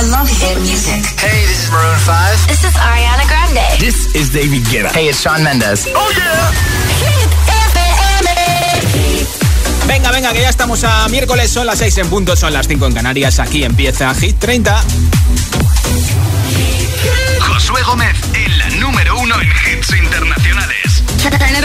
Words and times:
I 0.00 0.02
love 0.04 0.30
hit 0.30 0.56
music. 0.60 1.04
Hey, 1.20 1.44
this 1.44 1.64
is 1.64 1.70
Maroon 1.70 1.98
5. 1.98 2.48
This 2.48 2.64
is 2.64 2.72
Ariana 2.72 3.28
Grande. 3.28 3.60
This 3.78 4.08
is 4.14 4.30
David 4.32 4.64
Guetta. 4.72 4.88
Hey, 4.94 5.08
it's 5.10 5.20
Sean 5.20 5.44
Mendes. 5.44 5.86
Oh 5.94 6.10
yeah. 6.16 6.50
Hit 7.04 7.28
FM. 7.68 8.26
Venga, 9.86 10.10
venga, 10.10 10.32
que 10.32 10.40
ya 10.40 10.48
estamos 10.48 10.84
a 10.84 11.06
miércoles, 11.10 11.50
son 11.50 11.66
las 11.66 11.80
6 11.80 11.98
en 11.98 12.08
punto, 12.08 12.34
son 12.34 12.54
las 12.54 12.66
5 12.66 12.86
en 12.86 12.94
Canarias. 12.94 13.40
Aquí 13.40 13.62
empieza 13.62 14.14
Hit 14.14 14.38
30. 14.38 14.82
Josué 17.40 17.82
Gómez 17.82 18.16
en 18.32 18.58
la 18.58 18.70
número 18.70 19.18
uno 19.18 19.34
en 19.38 19.48
hits 19.50 19.92
internacionales. 19.92 21.02
Feel 21.18 21.36
buried 21.38 21.64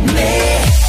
alive. 0.00 0.85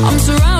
I'm 0.00 0.18
surrounded 0.20 0.57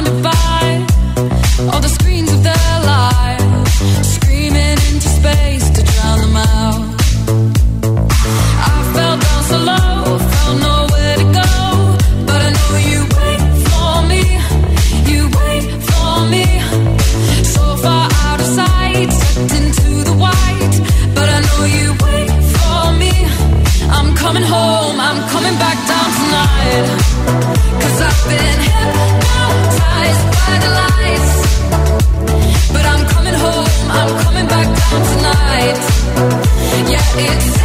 it's 37.20 37.58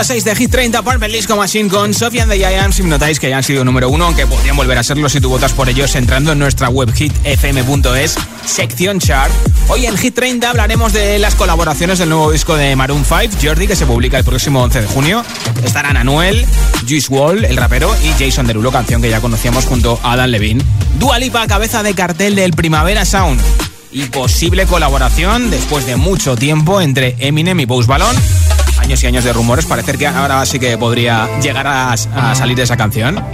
número 0.00 0.14
6 0.14 0.24
de 0.24 0.34
Hit 0.34 0.50
30, 0.50 0.82
Purple 0.82 1.08
Disco 1.08 1.36
Machine 1.36 1.68
con 1.68 1.92
Sophie 1.92 2.22
and 2.22 2.32
the 2.32 2.38
Giants. 2.38 2.76
Si 2.76 2.82
notáis 2.82 3.20
que 3.20 3.28
ya 3.28 3.36
han 3.36 3.42
sido 3.42 3.66
número 3.66 3.90
1, 3.90 4.02
aunque 4.02 4.26
podrían 4.26 4.56
volver 4.56 4.78
a 4.78 4.82
serlo 4.82 5.10
si 5.10 5.20
tú 5.20 5.28
votas 5.28 5.52
por 5.52 5.68
ellos 5.68 5.94
entrando 5.94 6.32
en 6.32 6.38
nuestra 6.38 6.70
web 6.70 6.90
hitfm.es, 6.90 8.16
sección 8.46 8.98
chart. 8.98 9.30
Hoy 9.68 9.84
en 9.84 9.98
Hit 9.98 10.14
30 10.14 10.48
hablaremos 10.48 10.94
de 10.94 11.18
las 11.18 11.34
colaboraciones 11.34 11.98
del 11.98 12.08
nuevo 12.08 12.32
disco 12.32 12.56
de 12.56 12.74
Maroon 12.76 13.04
5, 13.04 13.36
Jordi, 13.42 13.66
que 13.66 13.76
se 13.76 13.84
publica 13.84 14.16
el 14.16 14.24
próximo 14.24 14.62
11 14.62 14.80
de 14.80 14.86
junio. 14.86 15.22
Estarán 15.62 15.98
Anuel, 15.98 16.46
Juice 16.88 17.12
Wall, 17.12 17.44
el 17.44 17.58
rapero, 17.58 17.94
y 18.02 18.24
Jason 18.24 18.46
Derulo, 18.46 18.72
canción 18.72 19.02
que 19.02 19.10
ya 19.10 19.20
conocíamos 19.20 19.66
junto 19.66 20.00
a 20.02 20.12
Adam 20.12 20.30
Levine. 20.30 20.64
Dua 20.98 21.18
Lipa, 21.18 21.46
cabeza 21.46 21.82
de 21.82 21.92
cartel 21.94 22.36
del 22.36 22.52
Primavera 22.52 23.04
Sound. 23.04 23.38
Y 23.92 24.04
posible 24.04 24.64
colaboración 24.64 25.50
después 25.50 25.84
de 25.84 25.96
mucho 25.96 26.36
tiempo 26.36 26.80
entre 26.80 27.16
Eminem 27.18 27.60
y 27.60 27.66
Post 27.66 27.88
Balón 27.88 28.16
años 28.90 29.04
y 29.04 29.06
años 29.06 29.22
de 29.22 29.32
rumores. 29.32 29.66
Parece 29.66 29.96
que 29.96 30.04
ahora 30.04 30.44
sí 30.44 30.58
que 30.58 30.76
podría 30.76 31.28
llegar 31.40 31.64
a, 31.64 31.92
a 31.92 32.34
salir 32.34 32.58
esa 32.58 32.76
canción. 32.76 33.24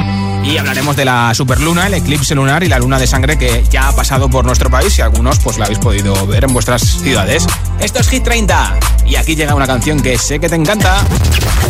Y 0.45 0.59
hablaremos 0.59 0.95
de 0.97 1.07
la 1.07 1.33
superluna, 1.35 1.87
el 1.87 1.95
eclipse 1.95 2.35
lunar 2.35 2.63
y 2.63 2.69
la 2.69 2.79
luna 2.79 2.99
de 2.99 3.07
sangre 3.07 3.39
que 3.39 3.65
ya 3.71 3.89
ha 3.89 3.93
pasado 3.97 4.29
por 4.29 4.45
nuestro 4.45 4.69
país 4.69 4.99
y 4.99 5.03
algunos 5.03 5.39
pues 5.39 5.57
la 5.57 5.65
habéis 5.65 5.79
podido 5.79 6.27
ver 6.27 6.45
en 6.45 6.53
vuestras 6.53 6.83
ciudades. 6.83 7.47
Esto 7.81 8.01
es 8.01 8.09
Hit 8.11 8.23
30 8.23 8.79
y 9.07 9.17
aquí 9.17 9.35
llega 9.35 9.55
una 9.55 9.67
canción 9.67 10.03
que 10.03 10.19
sé 10.19 10.39
que 10.39 10.51
te 10.51 10.57
encanta. 10.57 11.03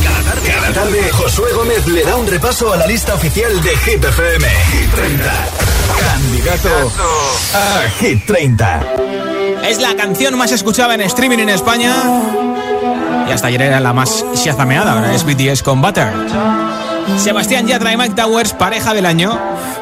Cada 0.03 0.33
tarde, 0.33 0.53
cada 0.53 0.73
tarde, 0.73 1.11
Josué 1.13 1.53
Gómez 1.55 1.87
le 1.87 2.03
da 2.03 2.17
un 2.17 2.27
repaso 2.27 2.73
a 2.73 2.77
la 2.77 2.89
lista 2.89 3.15
oficial 3.15 3.63
de 3.63 3.71
Hit 3.71 4.05
FM. 4.05 4.49
Hit 4.73 4.91
30. 4.95 5.33
Candidato 6.01 6.93
a 7.55 7.89
Hit 8.01 8.27
30. 8.27 8.81
Es 9.69 9.79
la 9.81 9.95
canción 9.95 10.37
más 10.37 10.51
escuchada 10.51 10.95
en 10.97 11.03
streaming 11.03 11.39
en 11.39 11.51
España. 11.51 11.95
Y 13.29 13.33
hasta 13.33 13.49
ayer 13.49 13.63
era 13.63 13.81
la 13.81 13.93
más 13.93 14.25
shazameada, 14.35 14.93
ahora 14.93 15.15
es 15.15 15.25
BTS 15.25 15.63
con 15.63 15.83
Butter. 15.83 16.13
Sebastián 17.19 17.67
Yatra 17.67 17.93
y 17.93 17.97
Mike 17.97 18.15
Towers, 18.15 18.53
pareja 18.53 18.93
del 18.95 19.07
año. 19.07 19.39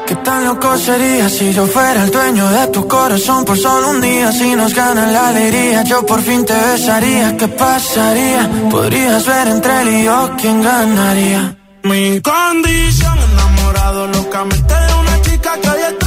¿Qué 0.07 0.15
tan 0.17 0.45
loco 0.45 0.77
sería 0.77 1.27
si 1.29 1.51
yo 1.53 1.65
fuera 1.65 2.03
el 2.03 2.11
dueño 2.11 2.47
de 2.49 2.67
tu 2.67 2.87
corazón 2.87 3.43
por 3.43 3.57
solo 3.57 3.89
un 3.89 4.01
día? 4.01 4.31
Si 4.31 4.55
nos 4.55 4.73
gana 4.73 5.07
la 5.07 5.29
alegría, 5.29 5.83
yo 5.83 6.05
por 6.05 6.21
fin 6.21 6.45
te 6.45 6.53
besaría. 6.53 7.35
¿Qué 7.35 7.47
pasaría? 7.47 8.49
Podrías 8.69 9.25
ver 9.25 9.47
entre 9.47 9.81
él 9.81 9.89
y 9.89 10.03
yo 10.03 10.31
quién 10.39 10.61
ganaría. 10.61 11.57
Mi 11.83 12.21
condición, 12.21 13.17
enamorado 13.31 14.07
locamente 14.07 14.73
de 14.73 14.93
una 14.93 15.21
chica 15.21 15.57
que 15.61 15.69
hoy 15.69 15.81
extraño. 15.81 16.04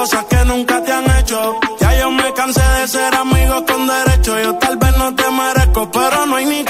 cosas 0.00 0.24
que 0.30 0.44
nunca 0.46 0.82
te 0.82 0.92
han 0.92 1.04
hecho. 1.18 1.60
Ya 1.78 1.90
yo 2.00 2.10
me 2.10 2.32
cansé 2.32 2.66
de 2.78 2.88
ser 2.88 3.14
amigos 3.14 3.62
con 3.70 3.86
derecho. 3.86 4.32
Yo 4.40 4.54
tal 4.54 4.76
vez 4.78 4.96
no 4.96 5.14
te 5.14 5.30
merezco, 5.30 5.90
pero 5.90 6.24
no 6.24 6.36
hay 6.36 6.46
ni 6.46 6.64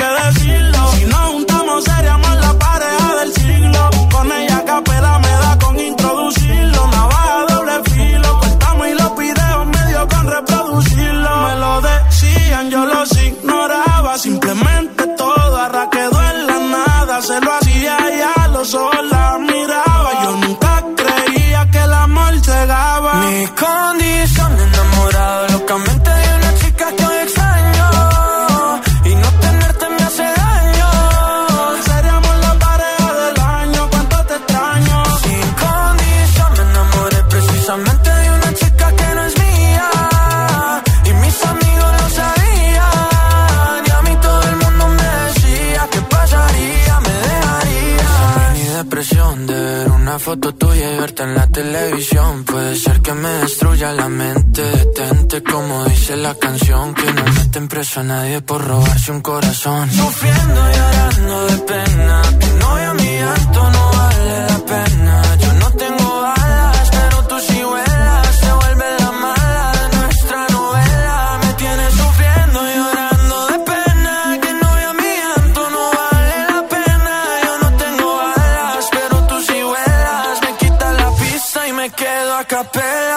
me 53.20 53.28
destruya 53.28 53.92
la 53.92 54.08
mente, 54.08 54.62
detente 54.62 55.42
como 55.42 55.84
dice 55.84 56.16
la 56.16 56.34
canción, 56.34 56.94
que 56.94 57.12
no 57.12 57.24
meten 57.24 57.68
preso 57.68 58.00
a 58.00 58.02
nadie 58.02 58.40
por 58.40 58.64
robarse 58.64 59.12
un 59.12 59.20
corazón. 59.20 59.90
Sufriendo 59.90 60.60
y 60.70 60.74
llorando 60.74 61.46
de 61.46 61.58
pena, 61.58 62.22
que 62.40 62.46
no 62.60 62.74
vea 62.74 62.94
mi 62.94 63.12
llanto, 63.20 63.70
no 63.70 63.90
vale 63.98 64.36
la 64.50 64.58
pena. 64.72 65.22
Yo 65.42 65.52
no 65.52 65.70
tengo 65.72 66.24
alas, 66.24 66.90
pero 66.90 67.16
tú 67.28 67.36
sí 67.48 67.62
vuelas, 67.62 68.36
se 68.42 68.52
vuelve 68.52 68.86
la 69.00 69.12
mala 69.12 69.72
de 69.80 69.96
nuestra 69.98 70.46
novela. 70.56 71.40
Me 71.42 71.52
tienes 71.54 71.94
sufriendo 72.02 72.58
y 72.70 72.74
llorando 72.80 73.46
de 73.50 73.58
pena, 73.70 74.38
que 74.42 74.52
no 74.62 74.74
vea 74.78 74.92
mi 74.94 75.12
llanto, 75.22 75.70
no 75.76 75.82
vale 75.98 76.36
la 76.52 76.68
pena. 76.74 77.14
Yo 77.44 77.52
no 77.62 77.76
tengo 77.82 78.20
alas, 78.20 78.84
pero 78.96 79.14
tú 79.28 79.36
sí 79.46 79.62
vuelas, 79.62 80.34
me 80.44 80.56
quitas 80.60 80.92
la 81.02 81.10
pista 81.20 81.68
y 81.68 81.72
me 81.72 81.90
quedo 81.90 82.36
a 82.36 82.44
capela. 82.44 83.09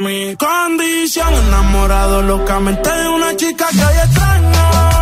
Mi 0.00 0.34
condición 0.34 1.34
enamorado 1.34 2.22
locamente 2.22 2.90
de 2.90 3.08
una 3.08 3.36
chica 3.36 3.66
que 3.70 3.82
hay 3.82 3.98
extraña. 3.98 4.99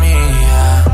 mía. 0.00 0.84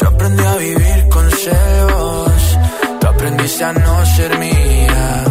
Yo 0.00 0.08
aprendí 0.08 0.44
a 0.44 0.56
vivir 0.56 1.08
con 1.08 1.30
celos. 1.30 2.58
Tú 3.00 3.06
aprendiste 3.06 3.64
a 3.64 3.72
no 3.72 4.06
ser 4.06 4.38
mía. 4.38 5.24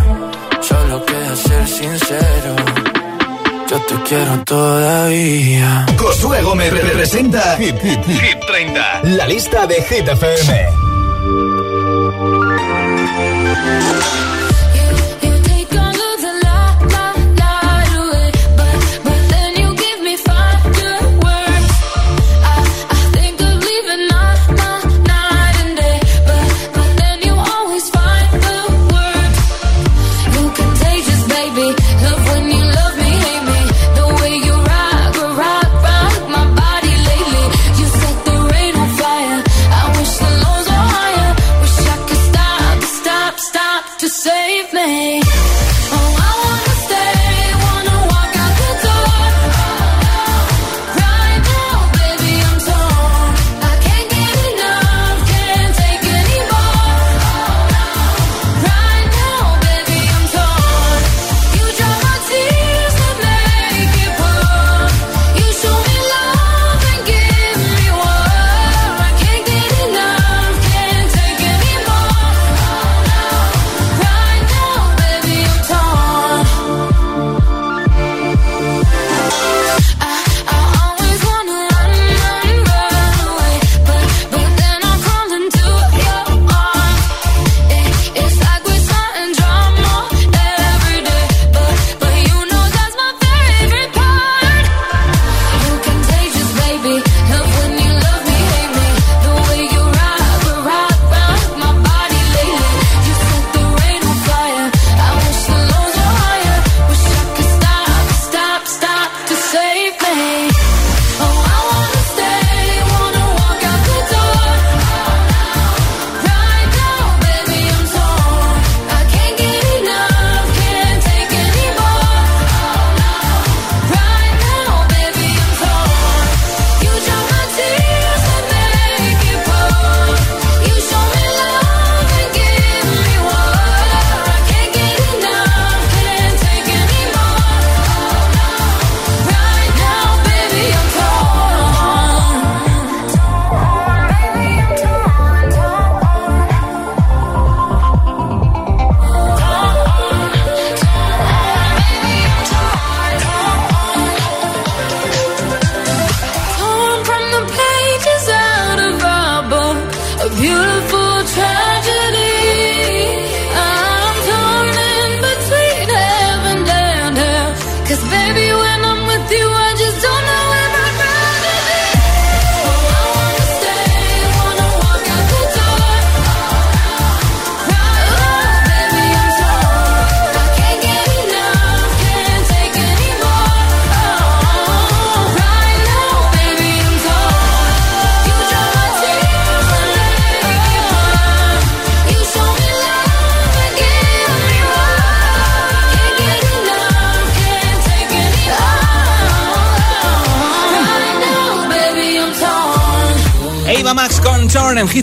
Solo 0.61 1.05
queda 1.05 1.35
ser 1.35 1.67
sincero. 1.67 2.55
Yo 3.69 3.79
te 3.81 3.95
quiero 4.07 4.43
todavía. 4.45 5.85
Josué 5.97 6.41
Gómez 6.41 6.71
representa 6.73 7.55
Hit, 7.57 7.79
Hit, 7.81 8.05
Hit 8.05 8.39
30. 8.47 9.01
La 9.03 9.27
lista 9.27 9.67
de 9.67 9.75
Hit 9.83 10.07
FM. 10.07 10.79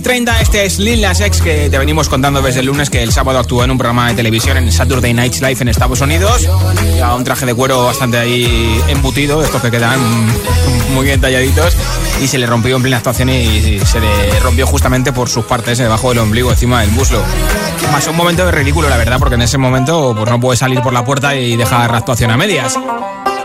30. 0.06 0.40
Este 0.40 0.64
es 0.64 0.78
Lil 0.78 1.00
Nas 1.00 1.20
X 1.20 1.42
que 1.42 1.68
te 1.68 1.78
venimos 1.78 2.08
contando 2.08 2.40
desde 2.40 2.60
el 2.60 2.66
lunes 2.66 2.90
que 2.90 3.02
el 3.02 3.10
sábado 3.10 3.40
actuó 3.40 3.64
en 3.64 3.72
un 3.72 3.76
programa 3.76 4.06
de 4.06 4.14
televisión 4.14 4.56
en 4.56 4.70
Saturday 4.70 5.12
Night 5.12 5.34
Live 5.40 5.56
en 5.58 5.66
Estados 5.66 6.00
Unidos. 6.00 6.48
A 7.02 7.16
un 7.16 7.24
traje 7.24 7.44
de 7.44 7.52
cuero 7.52 7.86
bastante 7.86 8.16
ahí 8.16 8.80
embutido, 8.86 9.42
estos 9.42 9.60
que 9.60 9.68
quedan 9.68 9.98
muy 10.94 11.06
bien 11.06 11.20
talladitos. 11.20 11.76
Y 12.22 12.28
se 12.28 12.38
le 12.38 12.46
rompió 12.46 12.76
en 12.76 12.82
plena 12.82 12.98
actuación 12.98 13.30
y 13.30 13.80
se 13.80 13.98
le 13.98 14.38
rompió 14.38 14.64
justamente 14.68 15.12
por 15.12 15.28
sus 15.28 15.44
partes, 15.44 15.78
debajo 15.78 16.10
del 16.10 16.20
ombligo, 16.20 16.52
encima 16.52 16.82
del 16.82 16.92
muslo. 16.92 17.20
Pasó 17.90 18.12
un 18.12 18.16
momento 18.16 18.46
de 18.46 18.52
ridículo, 18.52 18.88
la 18.88 18.98
verdad, 18.98 19.18
porque 19.18 19.34
en 19.34 19.42
ese 19.42 19.58
momento 19.58 20.14
pues, 20.16 20.30
no 20.30 20.38
puede 20.38 20.56
salir 20.56 20.82
por 20.82 20.92
la 20.92 21.04
puerta 21.04 21.34
y 21.34 21.56
dejar 21.56 21.90
la 21.90 21.98
actuación 21.98 22.30
a 22.30 22.36
medias. 22.36 22.78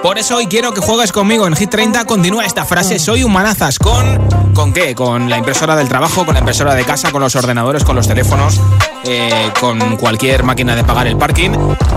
Por 0.02 0.18
eso 0.18 0.36
hoy 0.36 0.48
quiero 0.48 0.74
que 0.74 0.82
juegues 0.82 1.12
conmigo 1.12 1.46
en 1.46 1.56
Hit 1.56 1.70
30. 1.70 2.06
Continúa 2.06 2.46
esta 2.46 2.66
frase, 2.66 2.98
soy 2.98 3.24
humanazas 3.24 3.78
con... 3.78 4.04
¿Con 4.56 4.74
qué? 4.74 4.96
Con 4.96 5.30
la 5.30 5.38
impresora 5.38 5.76
del 5.76 5.88
trabajo, 5.88 6.26
con 6.26 6.34
la 6.34 6.40
impresora 6.40 6.74
de 6.74 6.84
casa, 6.84 7.12
con 7.12 7.22
los 7.22 7.36
ordenadores, 7.36 7.84
con 7.84 7.96
los 7.96 8.08
teléfonos, 8.08 8.60
eh, 9.06 9.50
con 9.60 9.98
cualquier 9.98 10.44
máquina 10.44 10.76
de 10.76 10.84
pagar 10.84 11.08
el 11.08 11.18
parking. 11.18 11.52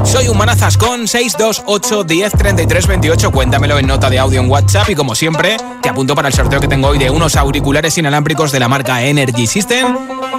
Soy 0.04 0.28
humanazas 0.28 0.76
con 0.76 1.06
628 1.06 2.04
10 2.04 2.32
33 2.32 2.86
28. 2.86 3.30
Cuéntamelo 3.30 3.78
en 3.78 3.86
nota 3.86 4.10
de 4.10 4.18
audio 4.18 4.40
en 4.40 4.50
WhatsApp 4.50 4.88
y 4.90 4.94
como 4.94 5.14
siempre, 5.14 5.56
te 5.82 5.88
apunto 5.88 6.14
para 6.14 6.28
el 6.28 6.34
sorteo 6.34 6.60
que 6.60 6.68
tengo 6.68 6.88
hoy 6.88 6.98
de 6.98 7.10
unos 7.10 7.36
auriculares 7.36 7.96
inalámbricos 7.98 8.52
de 8.52 8.60
la 8.60 8.68
marca 8.68 9.02
Energy 9.02 9.46
System 9.46 9.96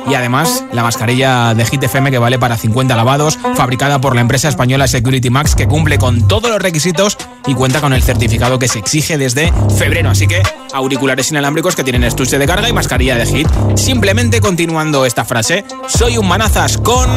y 0.08 0.14
además 0.14 0.64
la 0.72 0.84
mascarilla 0.84 1.54
de 1.54 1.66
Hit 1.66 1.84
FM 1.84 2.12
que 2.12 2.18
vale 2.18 2.38
para 2.38 2.58
50 2.58 2.96
lavados, 2.96 3.40
fabricada 3.56 4.00
por 4.00 4.16
la 4.16 4.22
empresa 4.22 4.50
española 4.50 4.88
Security 4.88 5.30
Max 5.30 5.56
que 5.56 5.68
cumple 5.68 5.98
con 5.98 6.28
todos 6.28 6.50
los 6.50 6.62
requisitos 6.62 7.18
y 7.48 7.54
cuenta 7.54 7.82
con 7.82 7.94
el 7.94 8.04
certificado 8.04 8.60
que 8.60 8.68
se 8.68 8.80
exige 8.80 9.18
desde 9.18 9.52
febrero. 9.78 10.10
Así 10.10 10.28
que 10.28 10.42
auriculares 10.74 11.32
inalámbricos 11.32 11.76
que 11.76 11.84
tienen 11.84 12.04
estuche 12.04 12.38
de 12.38 12.46
carga 12.46 12.70
y 12.70 12.74
mascarilla 12.74 13.16
de 13.16 13.26
Hit. 13.26 13.48
Simplemente 13.76 14.42
continuando 14.42 15.06
esta 15.06 15.26
frase, 15.26 15.66
soy 15.88 16.18
un 16.18 16.28
con 16.82 17.10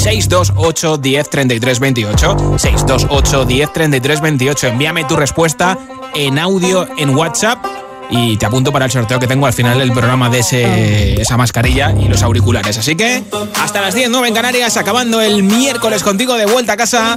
628 0.00 0.98
10 0.98 1.30
33 1.30 1.78
28. 1.78 2.58
628 2.58 3.44
10 3.44 3.72
33 3.72 4.20
28. 4.20 4.66
Envíame 4.66 5.04
tu 5.04 5.14
respuesta 5.14 5.78
en 6.12 6.40
audio 6.40 6.88
en 6.98 7.14
WhatsApp 7.14 7.64
y 8.10 8.36
te 8.36 8.46
apunto 8.46 8.72
para 8.72 8.86
el 8.86 8.90
sorteo 8.90 9.20
que 9.20 9.28
tengo 9.28 9.46
al 9.46 9.52
final 9.52 9.78
del 9.78 9.92
programa 9.92 10.28
de 10.28 10.40
ese, 10.40 11.20
esa 11.20 11.36
mascarilla 11.36 11.92
y 11.92 12.08
los 12.08 12.24
auriculares. 12.24 12.76
Así 12.76 12.96
que 12.96 13.22
hasta 13.62 13.80
las 13.80 13.94
10, 13.94 14.10
9 14.10 14.26
en 14.26 14.34
Canarias, 14.34 14.76
acabando 14.76 15.20
el 15.20 15.44
miércoles 15.44 16.02
contigo 16.02 16.34
de 16.34 16.46
vuelta 16.46 16.72
a 16.72 16.76
casa 16.76 17.16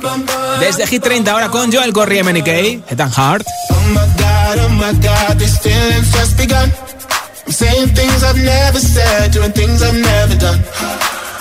desde 0.60 0.86
Hit 0.86 1.02
30 1.02 1.32
ahora 1.32 1.50
con 1.50 1.74
Joel 1.74 1.92
Corri 1.92 2.22
MNK, 2.22 2.48
Head 2.48 3.00
Heart. 3.00 3.48
Oh 3.72 4.70
my 4.70 4.94
god, 5.02 5.32
oh 5.32 5.36
just 5.40 6.38
begun. 6.38 6.72
Things 7.48 8.24
I've 8.24 8.38
never 8.38 8.80
said, 8.80 9.36
I've 9.36 10.00
never 10.00 10.36
done. 10.36 11.17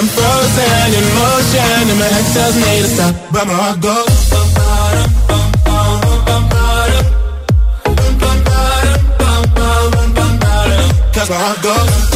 I'm 0.00 0.06
frozen 0.06 0.94
in 0.94 1.04
motion 1.14 1.90
and 1.90 1.98
my 1.98 2.06
head 2.06 2.32
tells 2.32 2.56
me 2.56 2.80
to 2.80 2.88
stop, 2.88 3.14
but 3.34 3.46
my 3.46 3.52
heart 3.52 3.80
goes. 3.82 4.30
Cause 11.12 11.28
my 11.28 11.36
heart 11.36 11.62
goes. 11.62 12.09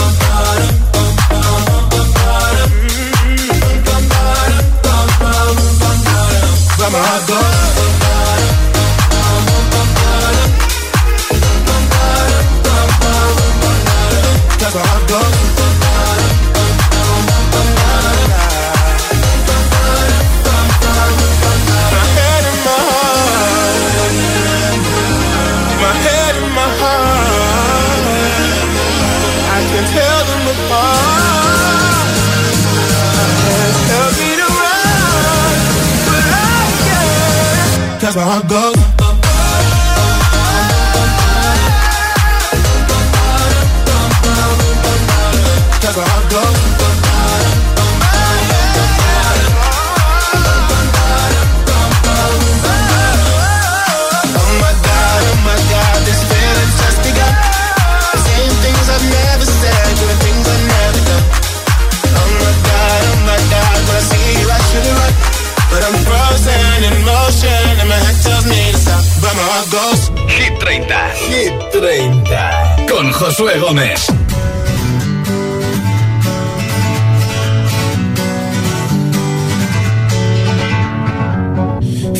Heart 69.54 69.70
goes. 69.70 70.00
Hit 70.36 70.52
30. 70.58 70.94
Hit 71.28 71.72
30. 71.72 72.86
Con 72.88 73.12
Josué 73.12 73.58
Gómez. 73.60 74.00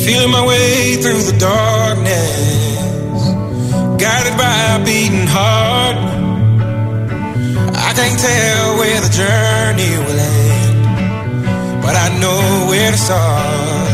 Feeling 0.05 0.31
my 0.31 0.45
way 0.47 0.97
through 1.03 1.23
the 1.31 1.37
darkness, 1.39 3.21
guided 4.03 4.37
by 4.37 4.57
a 4.75 4.85
beating 4.85 5.27
heart. 5.37 5.99
I 7.89 7.91
can't 7.99 8.19
tell 8.29 8.77
where 8.81 9.01
the 9.07 9.13
journey 9.21 9.93
will 10.05 10.21
end, 10.21 11.83
but 11.83 11.95
I 11.97 12.09
know 12.21 12.67
where 12.69 12.91
to 12.91 12.99
start. 12.99 13.94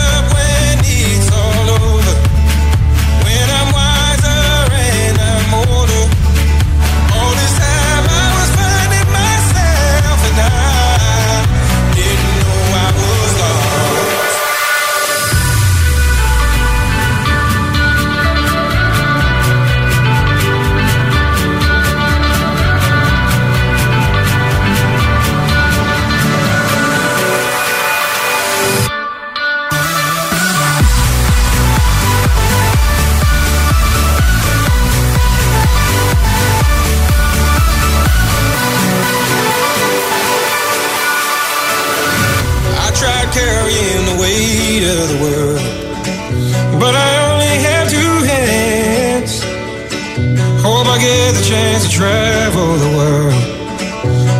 travel 52.01 52.69
the 52.85 52.91
world. 52.97 53.45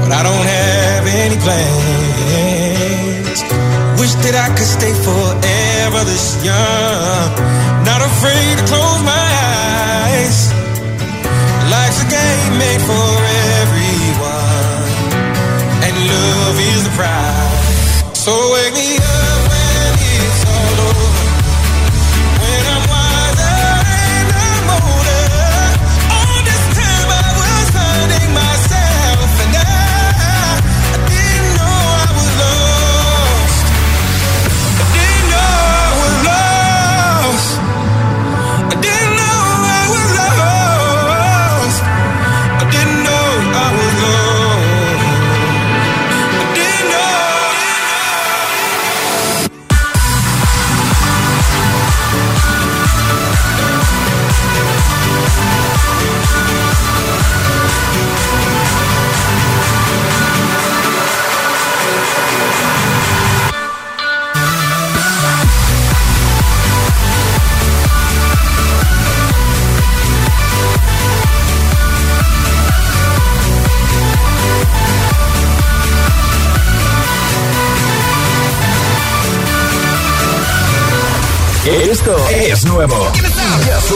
But 0.02 0.12
I 0.20 0.22
don't 0.28 0.48
have 0.58 1.04
any 1.24 1.38
plans. 1.46 3.38
Wish 4.02 4.14
that 4.26 4.36
I 4.46 4.50
could 4.58 4.72
stay 4.78 4.94
forever 5.06 6.02
this 6.10 6.28
young. 6.42 7.30
Not 7.86 8.02
afraid 8.02 8.54
to 8.60 8.66
close 8.66 9.02
my 9.06 9.28
eyes. 10.10 10.38
Life's 11.70 12.02
a 12.02 12.10
game 12.10 12.54
made 12.58 12.82
for 12.90 13.10
everyone. 13.62 14.90
And 15.86 15.94
love 16.14 16.58
is 16.74 16.82
the 16.88 16.94
prize. 16.98 18.18
So 18.26 18.34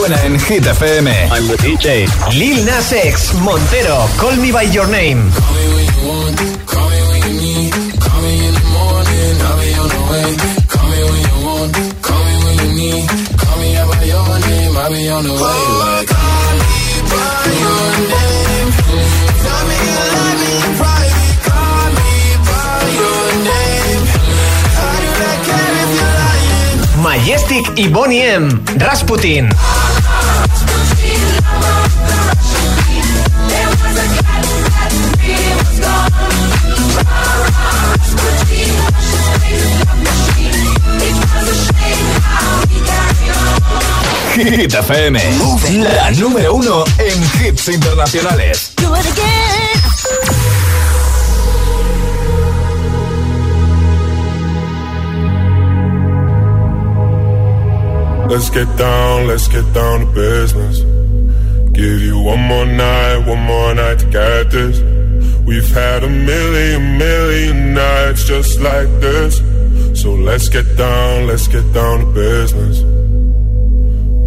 suena 0.06 0.24
en 0.24 0.38
Hit 0.38 0.66
FM. 0.66 1.10
I'm 1.32 1.48
the 1.48 1.56
DJ. 1.56 2.06
Lil 2.32 2.64
Nas 2.64 2.92
X, 2.92 3.34
Montero, 3.42 4.08
Call 4.20 4.36
Me 4.36 4.52
By 4.52 4.70
Your 4.70 4.88
Name. 4.88 5.30
Majestic 27.02 27.72
y 27.76 27.88
Bonnie 27.88 28.22
M. 28.22 28.48
Rasputin. 28.76 29.48
Hit 44.46 44.74
FM. 44.74 45.18
La 45.82 46.12
número 46.12 46.54
uno 46.54 46.84
en 46.98 47.20
hits 47.40 47.68
internacionales. 47.68 48.72
Do 48.76 48.94
it 48.94 49.04
again. 49.04 49.46
Let's 58.28 58.50
get 58.50 58.68
down, 58.76 59.26
let's 59.26 59.48
get 59.48 59.64
down 59.74 60.00
to 60.00 60.06
business. 60.14 60.78
Give 61.72 62.00
you 62.00 62.20
one 62.20 62.40
more 62.40 62.66
night, 62.66 63.26
one 63.26 63.42
more 63.42 63.74
night 63.74 63.98
to 63.98 64.06
get 64.06 64.52
this. 64.52 64.80
We've 65.44 65.68
had 65.74 66.04
a 66.04 66.08
million, 66.08 66.98
million 66.98 67.74
nights 67.74 68.24
just 68.24 68.60
like 68.60 68.88
this. 69.00 69.38
So 70.00 70.14
let's 70.14 70.48
get 70.48 70.76
down, 70.76 71.26
let's 71.26 71.48
get 71.48 71.64
down 71.72 71.98
to 71.98 72.06
business. 72.12 72.85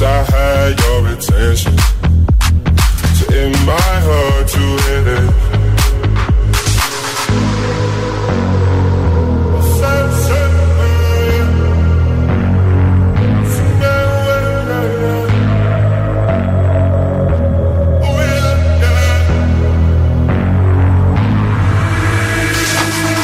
I 0.00 0.22
had 0.22 0.78
your 0.78 1.08
attention. 1.08 1.76
So 3.16 3.26
it 3.30 3.50
might 3.66 4.02
hurt 4.06 4.46
to 4.46 4.58
hit 4.86 5.06
it. 5.08 5.30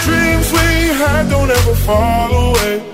Dreams 0.04 0.52
we 0.52 0.58
had 0.98 1.30
don't 1.30 1.50
ever 1.50 1.74
fall 1.76 2.50
away. 2.50 2.93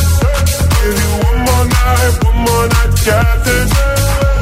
Give 0.81 0.97
you 0.97 1.11
one 1.29 1.39
more 1.45 1.65
night, 1.65 2.13
one 2.25 2.37
more 2.37 2.67
night 2.73 2.93
this. 3.45 3.69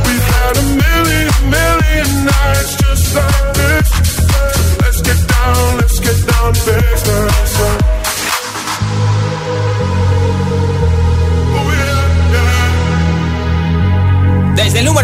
We've 0.07 0.27
had 0.33 0.55
a 0.55 0.65
million, 0.83 1.31
million 1.51 2.09
nights 2.31 2.75
just 2.79 3.13
like 3.13 3.53
this. 3.59 3.87
So 4.31 4.39
let's 4.79 5.01
get 5.01 5.19
down, 5.27 5.77
let's 5.79 5.99
get 5.99 6.15
down 6.31 6.53
business. 6.53 7.49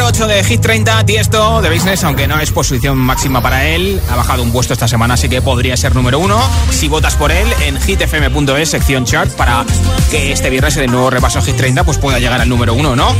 8 0.07 0.27
de 0.27 0.43
Hit 0.43 0.61
30, 0.61 1.05
Tiesto 1.05 1.61
de 1.61 1.69
Business, 1.69 2.03
aunque 2.03 2.27
no 2.27 2.39
es 2.39 2.51
posición 2.51 2.97
máxima 2.97 3.41
para 3.41 3.65
él, 3.65 4.01
ha 4.09 4.15
bajado 4.15 4.43
un 4.43 4.51
puesto 4.51 4.73
esta 4.73 4.87
semana, 4.87 5.15
así 5.15 5.29
que 5.29 5.41
podría 5.41 5.75
ser 5.77 5.95
número 5.95 6.19
uno. 6.19 6.39
Si 6.69 6.87
votas 6.87 7.15
por 7.15 7.31
él 7.31 7.47
en 7.61 7.79
hitfm.es, 7.81 8.69
sección 8.69 9.05
chart, 9.05 9.31
para 9.31 9.65
que 10.11 10.31
este 10.31 10.49
viernes 10.49 10.77
el 10.77 10.91
nuevo 10.91 11.09
repaso 11.09 11.41
Hit 11.41 11.55
30 11.55 11.83
pues 11.83 11.97
pueda 11.97 12.19
llegar 12.19 12.39
al 12.39 12.47
número 12.47 12.73
uno, 12.73 12.95
¿no? 12.95 13.15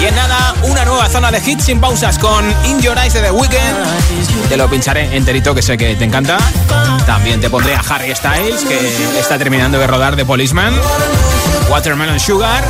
Y 0.00 0.04
en 0.04 0.14
nada, 0.14 0.54
una 0.62 0.84
nueva 0.84 1.08
zona 1.08 1.30
de 1.30 1.42
hits 1.44 1.64
sin 1.64 1.80
pausas 1.80 2.18
con 2.18 2.44
In 2.66 2.80
Your 2.80 2.96
Eyes 2.96 3.14
de 3.14 3.22
The 3.22 3.30
Weeknd. 3.30 4.48
Te 4.48 4.56
lo 4.56 4.68
pincharé 4.68 5.16
enterito, 5.16 5.54
que 5.54 5.62
sé 5.62 5.76
que 5.76 5.96
te 5.96 6.04
encanta. 6.04 6.38
También 7.06 7.40
te 7.40 7.50
pondré 7.50 7.74
a 7.74 7.80
Harry 7.80 8.14
Styles, 8.14 8.64
que 8.64 9.18
está 9.18 9.38
terminando 9.38 9.78
de 9.78 9.86
rodar 9.86 10.14
de 10.14 10.24
Policeman. 10.24 10.74
Watermelon 11.70 12.20
Sugar. 12.20 12.62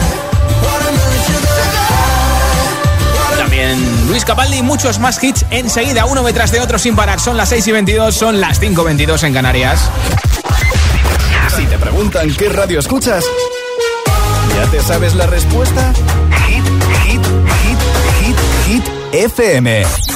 Luis 4.08 4.24
Capaldi 4.24 4.58
y 4.58 4.62
muchos 4.62 4.98
más 4.98 5.22
hits 5.22 5.44
enseguida, 5.50 6.04
uno 6.04 6.22
detrás 6.22 6.52
de 6.52 6.60
otro 6.60 6.78
sin 6.78 6.94
parar. 6.94 7.20
Son 7.20 7.36
las 7.36 7.48
6 7.48 7.66
y 7.68 7.72
22, 7.72 8.14
son 8.14 8.40
las 8.40 8.60
5 8.60 8.82
y 8.82 8.84
22 8.84 9.22
en 9.24 9.34
Canarias. 9.34 9.90
Si 11.56 11.64
te 11.64 11.78
preguntan 11.78 12.32
qué 12.34 12.48
radio 12.50 12.78
escuchas, 12.78 13.24
¿ya 14.54 14.70
te 14.70 14.82
sabes 14.82 15.14
la 15.14 15.26
respuesta? 15.26 15.92
Hit, 16.46 16.64
hit, 17.04 17.24
hit, 17.62 17.78
hit, 18.20 18.36
hit, 18.66 18.84
FM. 19.12 20.15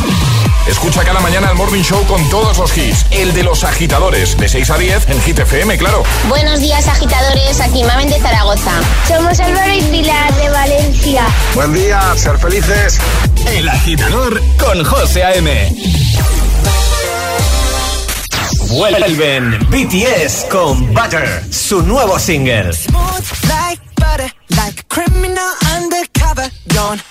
Escucha 0.67 1.03
cada 1.03 1.19
mañana 1.19 1.49
el 1.49 1.55
Morning 1.55 1.81
Show 1.81 2.05
con 2.05 2.27
todos 2.29 2.57
los 2.57 2.77
hits. 2.77 3.05
El 3.11 3.33
de 3.33 3.43
los 3.43 3.63
agitadores, 3.63 4.37
de 4.37 4.47
6 4.47 4.69
a 4.69 4.77
10 4.77 5.09
en 5.09 5.21
Hit 5.21 5.39
FM, 5.39 5.77
claro. 5.77 6.03
Buenos 6.29 6.59
días, 6.59 6.87
agitadores. 6.87 7.59
Aquí 7.59 7.83
Mamen 7.83 8.09
de 8.09 8.19
Zaragoza. 8.19 8.71
Somos 9.07 9.39
Álvaro 9.39 9.73
y 9.73 9.81
Pilar 9.83 10.33
de 10.35 10.49
Valencia. 10.49 11.25
Buen 11.55 11.73
día, 11.73 12.13
ser 12.15 12.37
felices. 12.37 12.99
El 13.47 13.67
agitador 13.67 14.41
con 14.57 14.83
José 14.83 15.23
A.M. 15.23 15.75
Vuelven 18.69 19.59
BTS 19.69 20.45
con 20.49 20.93
Butter, 20.93 21.43
su 21.51 21.81
nuevo 21.81 22.17
single. 22.19 22.71
like 24.49 24.87
criminal 24.89 25.51
undercover. 25.75 26.49
Don't 26.67 27.01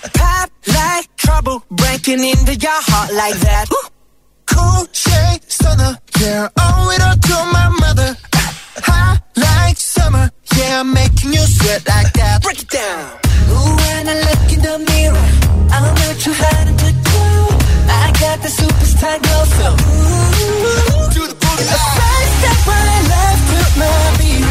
trouble 1.31 1.63
breaking 1.71 2.23
into 2.31 2.53
your 2.55 2.79
heart 2.89 3.11
like 3.13 3.37
that. 3.47 3.65
Ooh. 3.71 3.87
Cool 4.51 4.83
shade 4.91 5.41
stunner, 5.47 5.93
yeah, 6.19 6.49
owe 6.59 6.93
it 6.95 7.01
all 7.07 7.17
to 7.29 7.37
my 7.57 7.67
mother. 7.83 8.09
Hot 8.87 9.17
like 9.37 9.77
summer, 9.77 10.25
yeah, 10.57 10.81
I'm 10.81 10.93
making 10.93 11.31
you 11.33 11.43
sweat 11.55 11.81
like 11.87 12.11
that. 12.19 12.43
Break 12.43 12.61
it 12.65 12.69
down. 12.69 13.03
Ooh, 13.53 13.71
when 13.81 14.03
I 14.13 14.15
look 14.27 14.45
in 14.55 14.61
the 14.67 14.75
mirror, 14.91 15.27
I'm 15.75 15.85
not 16.01 16.15
too 16.23 16.35
hard 16.43 16.67
to 16.83 16.89
do. 17.09 17.23
I 18.01 18.05
got 18.23 18.37
the 18.45 18.51
superstar 18.59 19.15
glow, 19.23 19.43
so 19.57 19.67
ooh, 19.71 21.07
do 21.15 21.21
the 21.31 21.37
booty. 21.43 21.65
A 21.75 21.79
first 21.97 22.31
step 22.39 22.59
when 22.67 22.85
I 22.97 22.99
left 23.13 23.43
to 23.51 23.59
my 23.79 23.95
beat. 24.19 24.50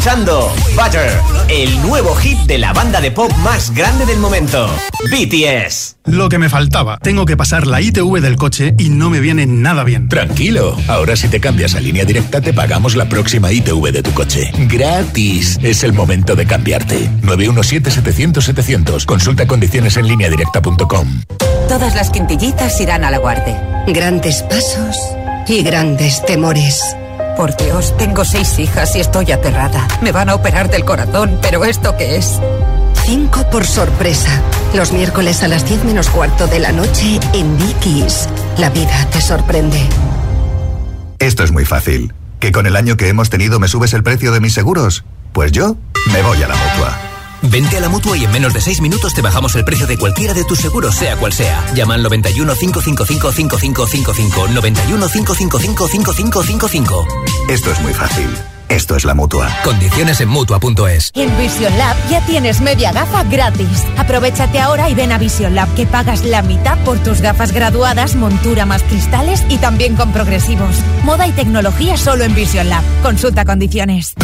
Escuchando 0.00 0.50
Butter, 0.74 1.12
el 1.50 1.82
nuevo 1.82 2.14
hit 2.14 2.38
de 2.46 2.56
la 2.56 2.72
banda 2.72 3.02
de 3.02 3.10
pop 3.10 3.30
más 3.44 3.74
grande 3.74 4.06
del 4.06 4.18
momento, 4.18 4.66
BTS. 5.10 5.96
Lo 6.06 6.30
que 6.30 6.38
me 6.38 6.48
faltaba, 6.48 6.96
tengo 7.02 7.26
que 7.26 7.36
pasar 7.36 7.66
la 7.66 7.82
ITV 7.82 8.22
del 8.22 8.36
coche 8.36 8.74
y 8.78 8.88
no 8.88 9.10
me 9.10 9.20
viene 9.20 9.44
nada 9.44 9.84
bien. 9.84 10.08
Tranquilo, 10.08 10.74
ahora 10.88 11.16
si 11.16 11.28
te 11.28 11.38
cambias 11.38 11.74
a 11.74 11.80
línea 11.80 12.06
directa 12.06 12.40
te 12.40 12.54
pagamos 12.54 12.96
la 12.96 13.10
próxima 13.10 13.52
ITV 13.52 13.92
de 13.92 14.02
tu 14.02 14.12
coche. 14.12 14.50
Gratis. 14.68 15.58
Es 15.62 15.84
el 15.84 15.92
momento 15.92 16.34
de 16.34 16.46
cambiarte. 16.46 17.10
917-700-700. 17.20 19.04
Consulta 19.04 19.46
condiciones 19.46 19.98
en 19.98 20.08
línea 20.08 20.30
directa.com. 20.30 21.20
Todas 21.68 21.94
las 21.94 22.08
quintillitas 22.08 22.80
irán 22.80 23.04
a 23.04 23.10
la 23.10 23.18
guardia. 23.18 23.84
Grandes 23.86 24.42
pasos 24.44 24.96
y 25.46 25.62
grandes 25.62 26.24
temores. 26.24 26.96
Por 27.36 27.56
Dios, 27.56 27.96
tengo 27.96 28.24
seis 28.24 28.58
hijas 28.58 28.94
y 28.96 29.00
estoy 29.00 29.32
aterrada. 29.32 29.86
Me 30.02 30.12
van 30.12 30.28
a 30.28 30.34
operar 30.34 30.70
del 30.70 30.84
corazón, 30.84 31.38
pero 31.40 31.64
¿esto 31.64 31.96
qué 31.96 32.16
es? 32.16 32.38
Cinco 33.04 33.48
por 33.50 33.66
sorpresa. 33.66 34.30
Los 34.74 34.92
miércoles 34.92 35.42
a 35.42 35.48
las 35.48 35.66
diez 35.66 35.82
menos 35.84 36.08
cuarto 36.10 36.46
de 36.46 36.60
la 36.60 36.72
noche 36.72 37.18
en 37.32 37.58
Dickies. 37.58 38.28
La 38.58 38.70
vida 38.70 39.06
te 39.10 39.20
sorprende. 39.20 39.80
Esto 41.18 41.42
es 41.42 41.52
muy 41.52 41.64
fácil. 41.64 42.12
¿Que 42.38 42.52
con 42.52 42.66
el 42.66 42.76
año 42.76 42.96
que 42.96 43.08
hemos 43.08 43.30
tenido 43.30 43.58
me 43.58 43.68
subes 43.68 43.92
el 43.94 44.02
precio 44.02 44.32
de 44.32 44.40
mis 44.40 44.54
seguros? 44.54 45.04
Pues 45.32 45.52
yo 45.52 45.76
me 46.12 46.22
voy 46.22 46.42
a 46.42 46.48
la 46.48 46.54
mutua. 46.54 47.09
Vente 47.42 47.76
a 47.76 47.80
la 47.80 47.88
mutua 47.88 48.16
y 48.16 48.24
en 48.24 48.32
menos 48.32 48.52
de 48.52 48.60
6 48.60 48.80
minutos 48.80 49.14
te 49.14 49.22
bajamos 49.22 49.54
el 49.56 49.64
precio 49.64 49.86
de 49.86 49.98
cualquiera 49.98 50.34
de 50.34 50.44
tus 50.44 50.58
seguros, 50.58 50.94
sea 50.94 51.16
cual 51.16 51.32
sea. 51.32 51.72
Llama 51.74 51.94
al 51.94 52.02
91 52.02 52.54
555 52.54 53.32
5555. 53.32 54.48
91 54.48 55.08
555 55.08 55.88
5555. 55.88 57.06
Esto 57.48 57.72
es 57.72 57.80
muy 57.80 57.94
fácil. 57.94 58.28
Esto 58.70 58.94
es 58.94 59.04
la 59.04 59.14
mutua. 59.14 59.48
Condiciones 59.64 60.20
en 60.20 60.28
mutua.es. 60.28 61.10
En 61.14 61.36
Vision 61.38 61.76
Lab 61.76 61.96
ya 62.08 62.24
tienes 62.24 62.60
media 62.60 62.92
gafa 62.92 63.24
gratis. 63.24 63.84
Aprovechate 63.98 64.60
ahora 64.60 64.88
y 64.88 64.94
ven 64.94 65.10
a 65.10 65.18
Vision 65.18 65.56
Lab 65.56 65.74
que 65.74 65.86
pagas 65.86 66.24
la 66.24 66.42
mitad 66.42 66.78
por 66.84 66.96
tus 67.00 67.20
gafas 67.20 67.50
graduadas, 67.50 68.14
montura 68.14 68.66
más 68.66 68.84
cristales 68.84 69.42
y 69.48 69.58
también 69.58 69.96
con 69.96 70.12
progresivos. 70.12 70.76
Moda 71.02 71.26
y 71.26 71.32
tecnología 71.32 71.96
solo 71.96 72.22
en 72.22 72.32
Vision 72.36 72.68
Lab. 72.68 72.84
Consulta 73.02 73.44
condiciones. 73.44 74.14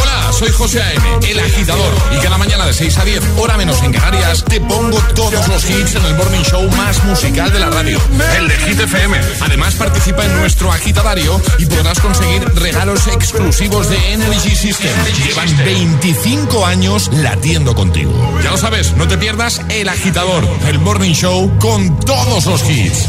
Hola, 0.00 0.32
soy 0.32 0.50
José 0.50 0.82
A.M., 0.82 1.02
el 1.30 1.40
agitador. 1.40 1.94
Y 2.14 2.20
cada 2.20 2.36
mañana 2.36 2.66
de 2.66 2.74
6 2.74 2.98
a 2.98 3.04
10, 3.04 3.22
hora 3.38 3.56
menos 3.56 3.82
en 3.82 3.92
Canarias, 3.92 4.44
te 4.44 4.60
pongo 4.60 4.98
todos 5.14 5.48
los 5.48 5.70
hits 5.70 5.94
en 5.94 6.04
el 6.04 6.14
morning 6.16 6.42
show 6.42 6.62
más 6.76 7.02
musical 7.04 7.50
de 7.50 7.60
la 7.60 7.70
radio. 7.70 7.98
El 8.36 8.46
de 8.46 8.56
Hit 8.58 8.78
FM. 8.78 9.18
Además, 9.40 9.74
participa 9.74 10.24
en 10.26 10.36
nuestro 10.36 10.70
agitadario 10.70 11.40
y 11.58 11.64
podrás 11.64 11.98
conseguir 11.98 12.44
regalos 12.54 13.06
exclusivos 13.06 13.85
de 13.88 14.12
Energy 14.12 14.54
System. 14.54 14.92
Llevan 15.24 15.56
25 15.64 16.66
años 16.66 17.10
latiendo 17.12 17.74
contigo. 17.74 18.12
Ya 18.42 18.50
lo 18.50 18.56
sabes, 18.56 18.92
no 18.96 19.06
te 19.06 19.18
pierdas 19.18 19.60
El 19.68 19.88
Agitador, 19.88 20.44
el 20.68 20.78
Morning 20.78 21.12
Show 21.12 21.50
con 21.58 21.98
todos 22.00 22.46
los 22.46 22.68
hits. 22.68 23.08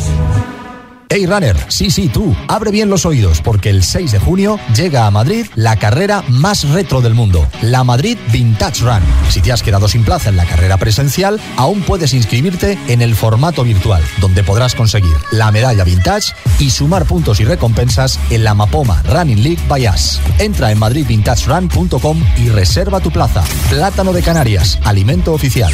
Hey 1.10 1.26
Runner, 1.26 1.56
sí, 1.70 1.89
sí, 1.89 2.10
tú, 2.10 2.36
abre 2.50 2.70
bien 2.70 2.89
los 2.89 3.06
oídos 3.06 3.41
porque 3.41 3.70
el 3.70 3.82
6 3.82 4.12
de 4.12 4.20
junio 4.20 4.60
llega 4.76 5.08
a 5.08 5.12
Madrid 5.12 5.46
la 5.56 5.78
carrera 5.78 6.22
más 6.28 6.67
retro 6.67 7.00
del 7.00 7.13
mundo, 7.13 7.48
la 7.62 7.86
Madrid 7.86 8.17
Vintage 8.30 8.84
Run. 8.84 9.02
Si 9.30 9.39
te 9.41 9.54
has 9.54 9.63
quedado 9.63 9.88
sin 9.88 10.04
plaza 10.04 10.30
en 10.30 10.36
la 10.36 10.46
carrera 10.46 10.76
presencial, 10.76 11.39
aún 11.56 11.82
puedes 11.84 12.13
inscribirte 12.13 12.78
en 12.89 13.02
el 13.02 13.15
formato 13.15 13.63
virtual, 13.63 14.04
donde 14.20 14.43
podrás 14.43 14.76
conseguir 14.76 15.15
la 15.32 15.50
medalla 15.50 15.86
vintage 15.86 16.34
y 16.60 16.72
sumar 16.72 17.06
puntos 17.06 17.39
y 17.39 17.46
recompensas 17.46 18.20
en 18.30 18.43
la 18.43 18.54
Mapoma 18.54 19.02
Running 19.04 19.41
League 19.41 19.63
by 19.70 19.88
Us. 19.88 20.20
Entra 20.39 20.74
en 20.74 20.80
madridvintagerun.com 20.80 22.22
y 22.36 22.50
reserva 22.50 23.00
tu 23.00 23.12
plaza. 23.12 23.46
Plátano 23.70 24.12
de 24.12 24.24
Canarias, 24.24 24.78
alimento 24.84 25.34
oficial. 25.34 25.72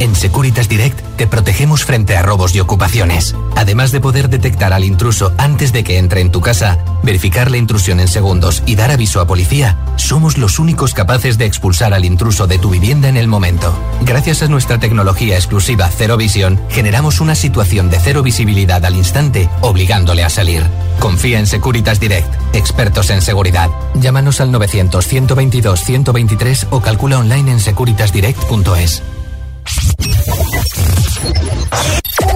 En 0.00 0.16
Securitas 0.16 0.68
Direct 0.68 0.98
te 1.16 1.28
protegemos 1.28 1.84
frente 1.84 2.16
a 2.16 2.22
robos 2.22 2.54
y 2.56 2.60
ocupaciones. 2.60 3.36
Además 3.54 3.92
de 3.92 4.00
poder 4.00 4.28
detectar 4.28 4.53
al 4.62 4.84
intruso 4.84 5.32
antes 5.38 5.72
de 5.72 5.84
que 5.84 5.98
entre 5.98 6.20
en 6.20 6.30
tu 6.30 6.40
casa, 6.40 6.78
verificar 7.02 7.50
la 7.50 7.56
intrusión 7.56 8.00
en 8.00 8.08
segundos 8.08 8.62
y 8.66 8.76
dar 8.76 8.90
aviso 8.90 9.20
a 9.20 9.26
policía, 9.26 9.76
somos 9.96 10.38
los 10.38 10.58
únicos 10.58 10.94
capaces 10.94 11.38
de 11.38 11.46
expulsar 11.46 11.92
al 11.92 12.04
intruso 12.04 12.46
de 12.46 12.58
tu 12.58 12.70
vivienda 12.70 13.08
en 13.08 13.16
el 13.16 13.26
momento. 13.26 13.74
Gracias 14.02 14.42
a 14.42 14.48
nuestra 14.48 14.78
tecnología 14.78 15.36
exclusiva 15.36 15.90
Cero 15.94 16.16
Visión, 16.16 16.60
generamos 16.70 17.20
una 17.20 17.34
situación 17.34 17.90
de 17.90 17.98
cero 18.00 18.22
visibilidad 18.22 18.84
al 18.84 18.96
instante, 18.96 19.48
obligándole 19.60 20.24
a 20.24 20.30
salir. 20.30 20.62
Confía 21.00 21.38
en 21.38 21.46
Securitas 21.46 22.00
Direct, 22.00 22.32
expertos 22.54 23.10
en 23.10 23.22
seguridad. 23.22 23.70
Llámanos 23.94 24.40
al 24.40 24.52
900 24.52 25.06
122 25.06 25.80
123 25.80 26.66
o 26.70 26.80
calcula 26.80 27.18
online 27.18 27.52
en 27.52 27.60
securitasdirect.es. 27.60 29.13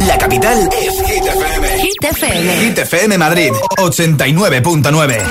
La 0.06 0.16
capital 0.16 0.68
es 0.80 0.94
Hit 1.06 2.02
FM. 2.02 2.58
Hit 2.58 2.78
FM. 2.78 3.18
Madrid 3.18 3.52
89.9. 3.76 5.22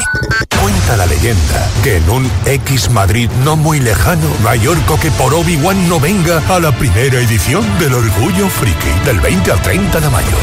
Cuenta 0.61 0.97
la 0.97 1.05
leyenda 1.05 1.69
que 1.83 1.97
en 1.97 2.09
un 2.09 2.31
X 2.45 2.89
Madrid 2.89 3.29
no 3.43 3.55
muy 3.55 3.79
lejano, 3.79 4.27
Mallorca 4.43 4.99
que 5.01 5.11
por 5.11 5.33
Obi-Wan 5.33 5.89
no 5.89 5.99
venga 5.99 6.41
a 6.49 6.59
la 6.59 6.71
primera 6.77 7.19
edición 7.19 7.65
del 7.79 7.93
Orgullo 7.93 8.49
Friki 8.49 8.91
del 9.05 9.19
20 9.19 9.51
al 9.51 9.61
30 9.61 9.99
de 9.99 10.09
mayo. 10.09 10.37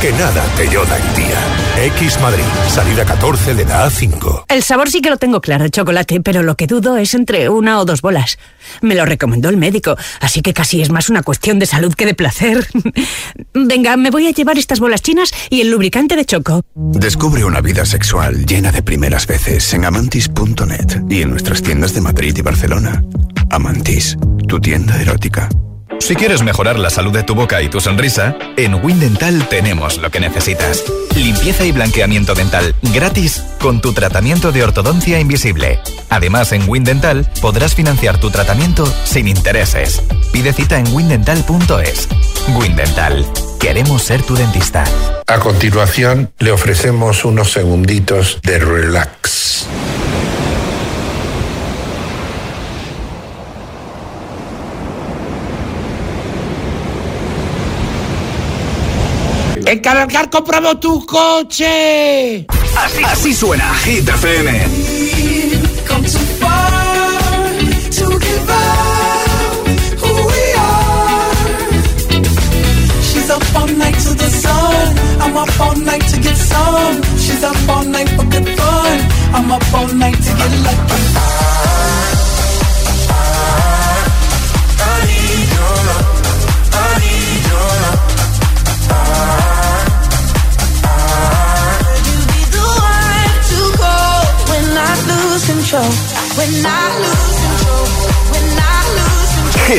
Que 0.00 0.12
nada 0.12 0.44
te 0.56 0.66
lloda 0.68 0.96
el 0.96 1.14
día. 1.14 1.61
X 1.78 2.18
Madrid, 2.20 2.44
salida 2.68 3.04
14 3.04 3.54
de 3.54 3.64
la 3.64 3.88
A5. 3.88 4.44
El 4.48 4.62
sabor 4.62 4.90
sí 4.90 5.00
que 5.00 5.10
lo 5.10 5.16
tengo 5.16 5.40
claro, 5.40 5.68
chocolate, 5.68 6.20
pero 6.20 6.42
lo 6.42 6.54
que 6.54 6.66
dudo 6.66 6.96
es 6.96 7.14
entre 7.14 7.48
una 7.48 7.80
o 7.80 7.84
dos 7.84 8.02
bolas. 8.02 8.38
Me 8.82 8.94
lo 8.94 9.04
recomendó 9.04 9.48
el 9.48 9.56
médico, 9.56 9.96
así 10.20 10.42
que 10.42 10.52
casi 10.52 10.82
es 10.82 10.90
más 10.90 11.08
una 11.08 11.22
cuestión 11.22 11.58
de 11.58 11.66
salud 11.66 11.94
que 11.94 12.06
de 12.06 12.14
placer. 12.14 12.68
Venga, 13.54 13.96
me 13.96 14.10
voy 14.10 14.26
a 14.26 14.32
llevar 14.32 14.58
estas 14.58 14.80
bolas 14.80 15.02
chinas 15.02 15.32
y 15.50 15.60
el 15.60 15.70
lubricante 15.70 16.14
de 16.14 16.24
choco. 16.24 16.62
Descubre 16.74 17.44
una 17.44 17.60
vida 17.60 17.84
sexual 17.84 18.46
llena 18.46 18.70
de 18.70 18.82
primeras 18.82 19.26
veces 19.26 19.72
en 19.74 19.84
amantis.net 19.84 21.02
y 21.08 21.22
en 21.22 21.30
nuestras 21.30 21.62
tiendas 21.62 21.94
de 21.94 22.00
Madrid 22.02 22.36
y 22.36 22.42
Barcelona. 22.42 23.02
Amantis, 23.50 24.16
tu 24.46 24.60
tienda 24.60 25.00
erótica. 25.00 25.48
Si 26.02 26.16
quieres 26.16 26.42
mejorar 26.42 26.80
la 26.80 26.90
salud 26.90 27.12
de 27.12 27.22
tu 27.22 27.36
boca 27.36 27.62
y 27.62 27.68
tu 27.68 27.80
sonrisa, 27.80 28.36
en 28.56 28.74
Windental 28.74 29.48
tenemos 29.48 29.98
lo 29.98 30.10
que 30.10 30.18
necesitas. 30.18 30.82
Limpieza 31.14 31.64
y 31.64 31.70
blanqueamiento 31.70 32.34
dental 32.34 32.74
gratis 32.92 33.40
con 33.60 33.80
tu 33.80 33.92
tratamiento 33.92 34.50
de 34.50 34.64
ortodoncia 34.64 35.20
invisible. 35.20 35.78
Además, 36.10 36.50
en 36.50 36.68
Windental 36.68 37.24
podrás 37.40 37.76
financiar 37.76 38.18
tu 38.18 38.30
tratamiento 38.30 38.84
sin 39.04 39.28
intereses. 39.28 40.02
Pide 40.32 40.52
cita 40.52 40.76
en 40.76 40.92
windental.es. 40.92 42.08
Windental. 42.48 43.24
Queremos 43.60 44.02
ser 44.02 44.24
tu 44.24 44.34
dentista. 44.34 44.82
A 45.28 45.38
continuación, 45.38 46.32
le 46.40 46.50
ofrecemos 46.50 47.24
unos 47.24 47.52
segunditos 47.52 48.40
de 48.42 48.58
relax. 48.58 49.68
En 59.72 59.78
Cargar 59.78 60.28
compramos 60.28 60.80
tu 60.80 61.06
coche. 61.06 62.46
Así, 62.76 63.02
así 63.04 63.34
suena 63.34 63.74
Hit 63.76 64.06
FM. 64.06 65.11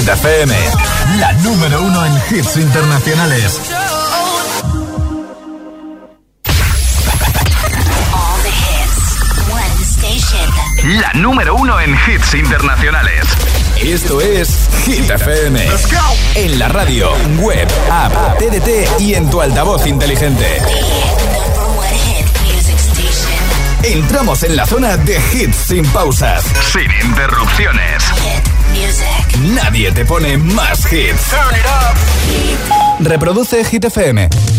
Hit 0.03 0.11
FM. 0.11 0.53
La 1.17 1.31
número 1.31 1.81
uno 1.81 2.05
en 2.05 2.13
hits 2.29 2.57
internacionales. 2.57 3.61
All 8.11 8.41
the 8.41 8.49
hits. 8.49 9.49
One 9.49 9.81
station. 9.81 10.99
La 10.99 11.13
número 11.13 11.55
uno 11.55 11.79
en 11.79 11.93
hits 11.93 12.33
internacionales. 12.33 13.23
Esto 13.81 14.19
es 14.19 14.67
Hit 14.83 15.09
FM. 15.09 15.69
En 16.35 16.59
la 16.59 16.67
radio, 16.67 17.11
web, 17.39 17.69
app, 17.89 18.37
TDT 18.39 18.99
y 18.99 19.13
en 19.13 19.29
tu 19.29 19.39
altavoz 19.39 19.87
inteligente. 19.87 20.57
Entramos 23.83 24.43
en 24.43 24.57
la 24.57 24.65
zona 24.65 24.97
de 24.97 25.17
hits 25.33 25.55
sin 25.55 25.85
pausas, 25.85 26.43
sin 26.73 26.91
interrupciones. 27.09 28.03
Nadie 29.41 29.91
te 29.91 30.05
pone 30.05 30.37
más 30.37 30.91
hits. 30.91 31.33
Reproduce 32.99 33.63
Hit 33.65 33.85
FM. 33.85 34.52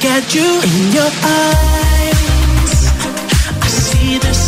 Look 0.00 0.10
at 0.10 0.34
you 0.34 0.42
in 0.42 0.92
your 0.92 1.10
eyes, 1.24 2.92
I 3.62 3.66
see 3.66 4.18
there's 4.18 4.47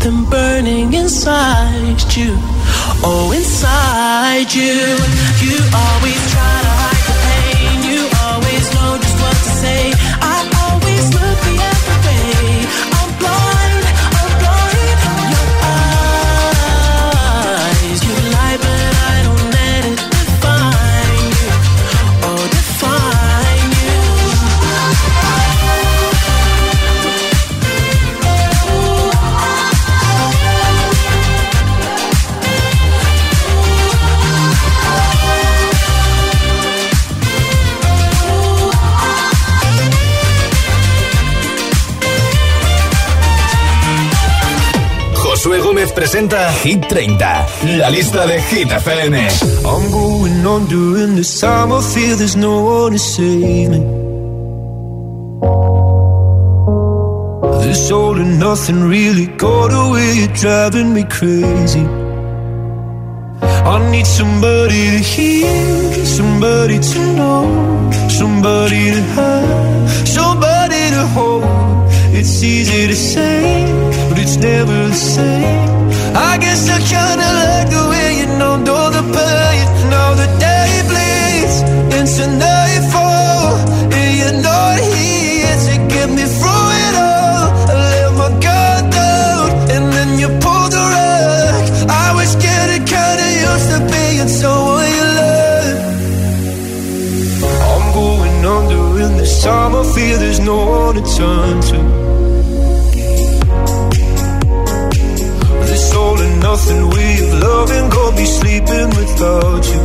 something 0.00 0.30
burning 0.30 0.92
inside 0.94 2.16
you. 2.16 2.36
Oh, 3.02 3.32
inside 3.34 4.52
you, 4.54 4.96
you 5.42 5.58
always. 5.74 6.17
Presenta 45.98 46.48
Hit 46.62 46.86
30, 46.86 47.46
la 47.76 47.90
lista 47.90 48.24
de 48.24 48.40
Hit 48.40 48.70
FM. 48.70 49.14
I'm 49.64 49.90
going 49.90 50.46
on 50.46 50.66
during 50.68 51.16
this 51.16 51.40
time. 51.40 51.72
I 51.72 51.80
feel 51.82 52.16
there's 52.16 52.36
no 52.36 52.62
one 52.62 52.92
to 52.92 52.98
save 52.98 53.70
me. 53.70 53.80
This 57.64 57.90
all 57.90 58.16
and 58.16 58.38
nothing 58.38 58.88
really 58.88 59.26
got 59.26 59.72
away. 59.72 60.12
You're 60.14 60.34
driving 60.34 60.94
me 60.94 61.02
crazy. 61.02 61.84
I 63.42 63.90
need 63.90 64.06
somebody 64.06 64.82
to 64.94 65.02
hear, 65.02 66.04
somebody 66.04 66.78
to 66.78 66.98
know, 67.16 67.90
somebody 68.08 68.92
to 68.92 69.02
have, 69.16 70.06
somebody 70.06 70.90
to 70.94 71.06
hold. 71.12 71.42
It's 72.14 72.40
easy 72.44 72.86
to 72.86 72.94
say, 72.94 73.66
but 74.08 74.18
it's 74.18 74.36
never 74.36 74.88
the 74.88 74.94
same. 74.94 75.77
I 76.18 76.36
guess 76.38 76.68
I 76.68 76.78
kinda 76.92 77.28
like 77.42 77.68
the 77.70 77.84
way 77.90 78.08
you 78.20 78.26
know, 78.40 78.56
know 78.56 78.90
the 78.90 79.04
pain. 79.14 79.64
Now 79.94 80.14
the 80.20 80.28
day 80.44 80.70
bleeds 80.90 81.56
into 81.96 82.24
nightfall, 82.44 83.54
and 83.96 84.10
you're 84.18 84.40
not 84.50 84.76
here 84.92 85.56
to 85.66 85.74
get 85.94 86.08
me 86.10 86.24
through 86.38 86.68
it 86.86 86.94
all. 87.10 87.44
I 87.70 87.74
let 87.92 88.10
my 88.20 88.30
guard 88.44 88.84
down, 88.90 89.46
and 89.74 89.84
then 89.94 90.10
you 90.18 90.28
the 90.74 90.82
rug. 90.94 91.64
I 92.04 92.08
was 92.18 92.30
getting 92.46 92.84
kinda 92.94 93.26
used 93.46 93.68
to 93.72 93.78
being 93.92 94.30
someone 94.40 94.90
you. 94.98 95.06
I'm 97.70 97.86
going 98.00 98.38
under 98.56 98.84
in 99.04 99.12
this 99.18 99.34
time. 99.44 99.72
There's 100.22 100.40
no 100.40 100.56
one 100.66 100.94
to 100.96 101.02
turn 101.16 101.60
to. 101.70 102.07
Nothing 106.68 106.90
way 106.90 107.14
of 107.24 107.42
loving 107.42 107.88
got 107.90 108.14
me 108.16 108.24
sleeping 108.24 108.88
without 108.98 109.64
you. 109.72 109.80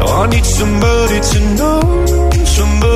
I 0.00 0.26
need 0.30 0.44
somebody 0.44 1.20
to 1.20 1.38
know, 1.56 1.80
somebody 2.44 2.87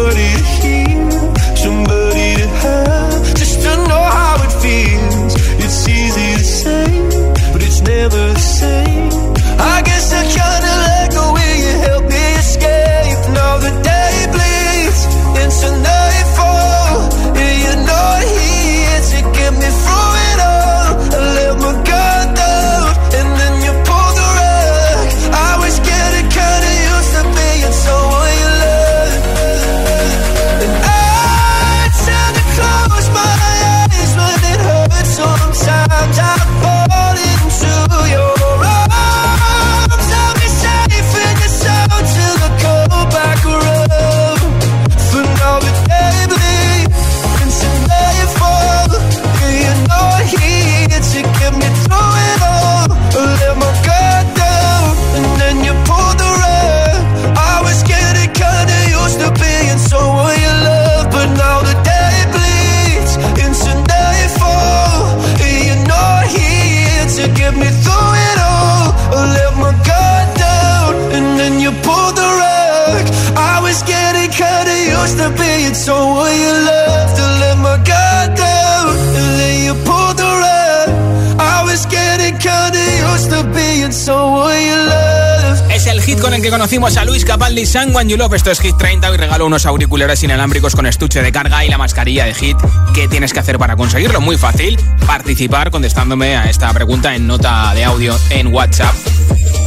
con 86.22 86.34
el 86.34 86.40
que 86.40 86.50
conocimos 86.50 86.96
a 86.96 87.04
Luis 87.04 87.24
Capaldi, 87.24 87.66
San 87.66 87.94
When 87.94 88.08
You 88.08 88.16
Love. 88.16 88.34
Esto 88.34 88.52
es 88.52 88.60
Hit 88.60 88.76
30 88.76 89.12
y 89.12 89.16
regalo 89.16 89.44
unos 89.44 89.66
auriculares 89.66 90.22
inalámbricos 90.22 90.76
con 90.76 90.86
estuche 90.86 91.20
de 91.20 91.32
carga 91.32 91.64
y 91.64 91.68
la 91.68 91.78
mascarilla 91.78 92.24
de 92.24 92.34
Hit. 92.34 92.56
¿Qué 92.94 93.08
tienes 93.08 93.32
que 93.32 93.40
hacer 93.40 93.58
para 93.58 93.74
conseguirlo? 93.74 94.20
Muy 94.20 94.36
fácil, 94.36 94.78
participar 95.04 95.72
contestándome 95.72 96.36
a 96.36 96.48
esta 96.48 96.72
pregunta 96.72 97.14
en 97.16 97.26
nota 97.26 97.74
de 97.74 97.84
audio 97.84 98.16
en 98.30 98.54
WhatsApp. 98.54 98.94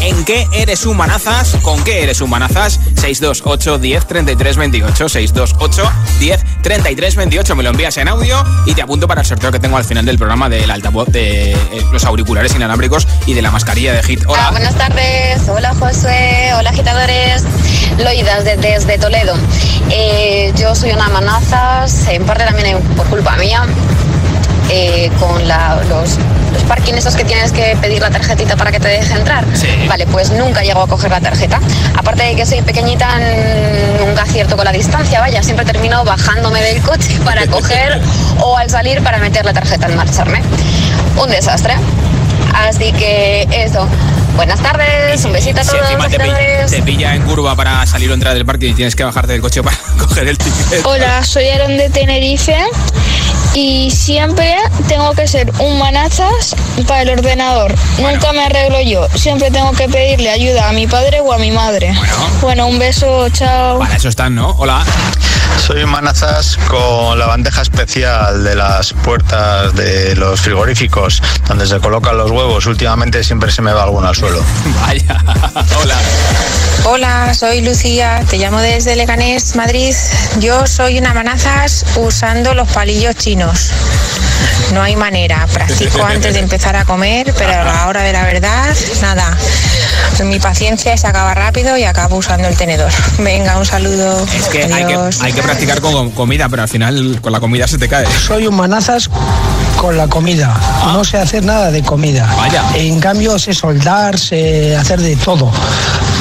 ¿En 0.02 0.24
qué 0.24 0.48
eres 0.54 0.86
humanazas? 0.86 1.56
¿Con 1.62 1.84
qué 1.84 2.04
eres 2.04 2.22
humanazas? 2.22 2.80
628 2.96 3.80
10 3.80 4.06
33 4.06 4.58
28 4.58 5.10
628 5.10 5.92
10 6.20 6.44
33 6.62 7.16
28 7.16 7.56
Me 7.56 7.64
lo 7.64 7.70
envías 7.72 7.98
en 7.98 8.08
audio 8.08 8.44
y 8.66 8.74
te 8.74 8.82
apunto 8.82 9.08
para 9.08 9.22
el 9.22 9.28
sorteo 9.28 9.52
que 9.52 9.60
tengo 9.60 9.78
al 9.78 9.84
final 9.86 10.06
del 10.06 10.18
programa 10.18 10.48
del 10.50 10.70
altavoz 10.70 11.08
de 11.08 11.54
eh, 11.54 11.58
los 11.92 12.04
auriculares 12.06 12.54
inalámbricos 12.56 13.08
y 13.26 13.34
de 13.34 13.42
la 13.42 13.52
mascarilla 13.52 13.94
de 13.94 14.04
Hit. 14.04 14.24
Hola. 14.28 14.48
Ah, 14.48 14.52
buenas 14.52 14.76
tardes, 14.76 15.42
hola 15.50 15.74
Josué, 15.80 16.52
hola 16.58 16.70
agitadores, 16.70 17.44
Loidas 17.98 18.44
de- 18.46 18.58
desde 18.58 18.98
Toledo. 19.00 19.36
Eh, 19.90 20.54
yo 20.58 20.76
soy 20.76 20.92
una 20.92 21.10
manazas, 21.10 22.08
en 22.08 22.24
parte 22.26 22.44
también 22.46 22.80
por 22.96 23.08
culpa 23.08 23.36
mía, 23.38 23.66
eh, 24.78 25.10
con 25.20 25.48
la- 25.48 25.80
los, 25.90 26.18
los 26.54 26.64
parking 26.64 26.94
esos 26.96 27.16
que 27.16 27.24
tienes 27.24 27.52
que 27.54 27.78
pedir 27.82 28.02
la 28.02 28.10
tarjetita 28.10 28.56
para 28.58 28.72
que 28.72 28.80
te 28.80 28.88
deje 28.90 29.14
entrar. 29.14 29.46
Vale, 29.88 30.06
pues 30.08 30.32
nunca 30.32 30.62
llego 30.64 30.82
a 30.82 30.88
coger 30.88 31.12
la 31.12 31.22
tarjeta. 31.22 31.60
Aparte 31.98 32.24
de 32.24 32.36
que 32.36 32.46
soy 32.46 32.62
pequeñita, 32.62 33.08
nunca 34.00 34.24
acierto 34.24 34.56
con 34.58 34.66
la 34.66 34.72
distancia, 34.72 35.20
vaya, 35.22 35.42
siempre 35.44 35.66
termino 35.66 36.04
bajándome 36.04 36.62
del 36.62 36.82
coche 36.82 37.18
para 37.26 37.48
coger 37.48 38.02
o 38.42 38.58
al 38.58 38.70
salir 38.70 39.02
para 39.02 39.18
meter 39.20 39.46
la 39.46 39.54
tarjeta 39.54 39.88
en 39.88 39.96
marcharme. 39.96 40.42
Un 41.18 41.30
desastre. 41.30 41.74
Así 42.54 42.92
que 42.94 43.48
eso. 43.52 43.88
Buenas 44.36 44.60
tardes, 44.60 45.24
un 45.24 45.32
besito 45.32 45.62
a 45.62 45.64
Si 45.64 45.70
todos. 45.70 45.84
encima 45.84 46.10
te 46.10 46.20
pilla, 46.20 46.34
agitadores. 46.36 46.72
te 46.72 46.82
pilla 46.82 47.16
en 47.16 47.22
curva 47.22 47.56
para 47.56 47.86
salir 47.86 48.12
o 48.12 48.14
entrar 48.14 48.34
del 48.34 48.46
parque 48.46 48.68
y 48.68 48.74
tienes 48.74 48.94
que 48.94 49.06
bajarte 49.06 49.32
del 49.32 49.42
coche 49.42 49.64
para 49.64 49.78
coger 49.98 50.28
el 50.28 50.38
ticket. 50.38 50.86
Hola, 50.86 51.24
soy 51.24 51.48
Aaron 51.48 51.78
de 51.78 51.90
Tenerife 51.90 52.58
y 53.56 53.90
siempre 53.90 54.54
tengo 54.88 55.14
que 55.14 55.28
ser 55.28 55.52
un 55.60 55.80
manazas 55.80 56.56
para 56.88 57.04
el 57.04 57.10
ordenador. 57.10 57.74
Nunca 58.00 58.34
me 58.34 58.44
arreglo 58.44 58.82
yo, 58.82 59.08
siempre 59.16 59.50
tengo 59.50 59.72
que 59.72 59.88
pedirle 59.88 60.30
ayuda 60.30 60.70
a 60.70 60.74
mi 60.74 60.88
padre 60.88 61.22
o 61.22 61.32
a 61.32 61.38
mi 61.38 61.52
madre. 61.52 61.96
Bueno, 62.42 62.68
un 62.68 62.78
beso, 62.78 63.30
chao. 63.30 63.80
Para 63.80 63.96
eso 63.96 64.10
están, 64.10 64.36
¿no? 64.36 64.52
Hola. 64.58 64.86
Soy 65.58 65.86
manazas 65.86 66.58
con 66.68 67.18
la 67.18 67.26
bandeja 67.26 67.62
especial 67.62 68.44
de 68.44 68.56
las 68.56 68.94
puertas 68.94 69.74
de 69.76 70.16
los 70.16 70.42
frigoríficos 70.42 71.22
donde 71.48 71.66
se 71.66 71.80
colocan 71.80 72.18
los 72.18 72.32
huevos. 72.32 72.66
Últimamente 72.66 73.24
siempre 73.24 73.52
se 73.52 73.62
me 73.62 73.74
va 73.74 73.84
alguno 73.84 74.08
al 74.08 74.16
suelo. 74.16 74.44
Vaya. 74.82 75.24
Hola. 75.82 75.98
Hola, 76.84 77.34
soy 77.34 77.62
Lucía, 77.62 78.24
te 78.30 78.38
llamo 78.38 78.60
desde 78.60 78.96
Leganés, 78.96 79.56
Madrid. 79.56 79.96
Yo 80.40 80.68
soy 80.68 81.00
una 81.00 81.14
manazas 81.14 81.86
usando 81.96 82.54
los 82.54 82.70
palillos 82.70 83.16
chinos. 83.16 83.72
No 84.76 84.84
hay 84.84 84.96
manera. 84.96 85.48
Practico 85.52 86.04
antes 86.06 86.34
de 86.34 86.40
empezar 86.42 86.76
a 86.76 86.86
comer, 86.86 87.34
pero 87.38 87.54
a 87.54 87.64
la 87.64 87.88
hora 87.88 88.04
de 88.04 88.12
la 88.12 88.26
verdad, 88.26 88.76
nada. 89.02 89.36
Mi 90.24 90.40
paciencia 90.40 90.96
se 90.98 91.08
acaba 91.08 91.34
rápido 91.34 91.78
y 91.78 91.86
acabo 91.86 92.18
usando 92.18 92.48
el 92.48 92.56
tenedor. 92.56 92.92
Venga, 93.18 93.58
un 93.58 93.66
saludo. 93.66 94.24
Es 94.36 94.50
que 94.50 94.64
hay, 94.66 94.86
que 94.86 94.98
hay 95.22 95.34
que 95.34 95.42
practicar 95.42 95.82
con 95.82 96.12
comida, 96.12 96.50
pero 96.50 96.64
al 96.64 96.68
final 96.68 97.20
con 97.22 97.32
la 97.32 97.40
comida 97.40 97.68
se 97.68 97.78
te 97.78 97.88
cae. 97.88 98.06
Soy 98.20 98.48
un 98.48 98.56
manazas 98.56 99.10
con 99.78 99.98
la 99.98 100.08
comida. 100.08 100.54
No 100.88 101.04
sé 101.04 101.18
hacer 101.18 101.44
nada 101.44 101.72
de 101.72 101.82
comida. 101.82 102.30
Vaya. 102.38 102.64
En 102.76 103.00
cambio, 103.00 103.40
sé 103.40 103.54
soldar, 103.54 104.20
sé 104.20 104.76
hacer 104.76 105.00
de 105.00 105.16
todo. 105.16 105.52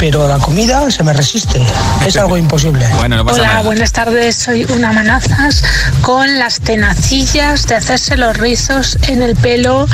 Pero 0.00 0.28
la 0.28 0.38
comida 0.38 0.90
se 0.90 1.02
me 1.02 1.12
resiste. 1.12 1.62
Es 2.06 2.16
algo 2.16 2.36
imposible. 2.36 2.86
Bueno, 2.96 3.16
no 3.16 3.24
pasa 3.24 3.38
Hola, 3.40 3.48
nada. 3.48 3.62
buenas 3.62 3.92
tardes. 3.92 4.36
Soy 4.36 4.64
una 4.64 4.92
manazas 4.92 5.62
con 6.02 6.38
las 6.38 6.60
tenacillas 6.60 7.66
de 7.66 7.76
hacerse 7.76 8.16
los 8.16 8.36
rizos 8.36 8.98
en 9.08 9.22
el 9.22 9.34
pelo, 9.36 9.86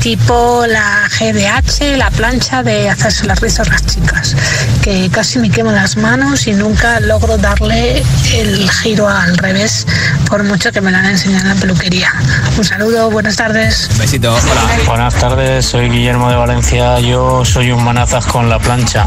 tipo 0.00 0.64
la 0.68 1.08
GBH, 1.18 1.96
la 1.96 2.10
plancha 2.10 2.62
de 2.62 2.88
hacerse 2.88 3.26
los 3.26 3.40
rizos 3.40 3.68
las 3.68 3.84
chicas, 3.86 4.36
que 4.82 5.08
casi 5.10 5.38
me 5.38 5.50
quemo 5.50 5.72
las 5.72 5.96
manos 5.96 6.46
y 6.46 6.52
nunca 6.52 7.00
logro 7.00 7.36
darle 7.38 8.02
el 8.34 8.70
giro 8.70 9.08
al 9.08 9.36
revés, 9.38 9.86
por 10.28 10.44
mucho 10.44 10.70
que 10.70 10.80
me 10.80 10.90
lo 10.92 10.98
han 10.98 11.06
enseñado 11.06 11.42
en 11.42 11.54
la 11.54 11.60
peluquería. 11.60 12.12
Un 12.56 12.64
saludo, 12.64 13.10
buenas 13.10 13.36
tardes. 13.36 13.88
Besito, 13.98 14.32
hola. 14.32 14.84
Buenas 14.86 15.14
tardes, 15.14 15.66
soy 15.66 15.88
Guillermo 15.88 16.30
de 16.30 16.36
Valencia. 16.36 17.00
Yo 17.00 17.44
soy 17.44 17.72
un 17.72 17.82
manazas 17.84 18.26
con 18.26 18.48
la 18.48 18.58
plancha. 18.58 19.04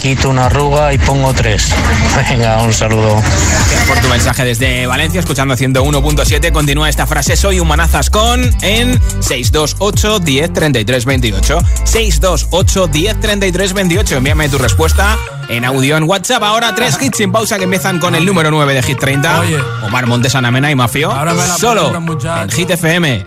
Quito 0.00 0.30
una 0.30 0.46
arruga 0.46 0.92
y 0.92 0.98
pongo 0.98 1.32
tres. 1.34 1.74
Venga, 2.30 2.62
un 2.62 2.72
saludo. 2.72 3.16
Gracias 3.16 3.84
por 3.88 3.98
tu 3.98 4.08
mensaje 4.08 4.44
desde 4.44 4.86
Valencia, 4.86 5.20
escuchando 5.20 5.54
101.7. 5.54 6.52
Continúa 6.52 6.88
esta 6.88 7.06
frase, 7.06 7.36
soy 7.36 7.60
un 7.60 7.68
manazas 7.68 8.10
con 8.10 8.42
en 8.62 9.00
628 9.20 10.20
10 10.20 10.52
33 10.52 11.04
28. 11.04 11.58
628 11.84 12.86
10 12.86 13.20
33 13.20 13.72
28. 13.72 14.16
Envíame 14.16 14.48
tu 14.48 14.58
respuesta 14.58 15.18
en 15.48 15.64
audio 15.64 15.96
en 15.96 16.04
WhatsApp. 16.04 16.42
Ahora 16.42 16.74
tres 16.74 16.98
hits 17.00 17.18
sin 17.18 17.32
pausa 17.32 17.58
que 17.58 17.64
empiezan 17.64 17.98
con 17.98 18.14
el 18.14 18.24
número 18.24 18.50
9 18.50 18.74
de 18.74 18.82
Hit 18.82 18.98
30. 18.98 19.42
Omar 19.84 20.06
Montes, 20.06 20.34
Ana 20.34 20.50
Mena 20.50 20.70
y 20.70 20.74
Mafio. 20.74 21.10
Ahora 21.10 21.32
me 21.32 21.46
la 21.46 21.56
Solo 21.56 21.92
en 21.94 22.50
Hit 22.50 22.70
FM. 22.70 23.26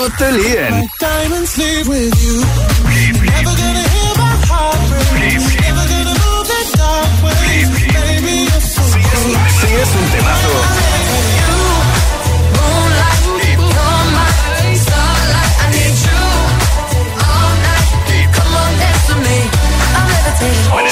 You're 0.00 0.08
so 8.60 8.82
cool. 9.10 9.36
Si 9.60 9.68
es 9.74 9.90
un 9.94 10.06
temazo. 10.10 10.54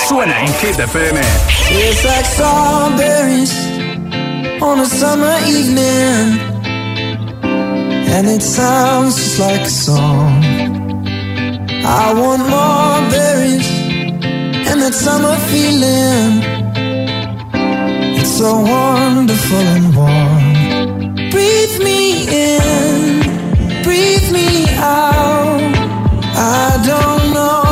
Suena 0.08 0.40
en 0.40 0.52
Hit 0.54 0.78
FM. 0.78 1.20
It's 1.70 2.04
like 2.04 2.24
strawberries 2.24 3.52
on 4.62 4.80
a 4.80 4.86
summer 4.86 5.36
evening. 5.46 6.47
and 8.16 8.26
it 8.26 8.42
sounds 8.42 9.16
just 9.16 9.38
like 9.38 9.60
a 9.60 9.70
song. 9.70 10.44
I 11.84 12.12
want 12.20 12.42
more 12.56 13.00
berries 13.10 13.68
and 14.68 14.80
that 14.82 14.94
summer 14.94 15.36
feeling. 15.50 16.32
It's 18.18 18.34
so 18.38 18.50
wonderful 18.60 19.64
and 19.76 19.86
warm. 19.96 21.30
Breathe 21.30 21.76
me 21.88 22.00
in, 22.50 23.82
breathe 23.82 24.28
me 24.32 24.66
out. 24.76 25.72
I 26.34 26.82
don't 26.90 27.34
know. 27.34 27.67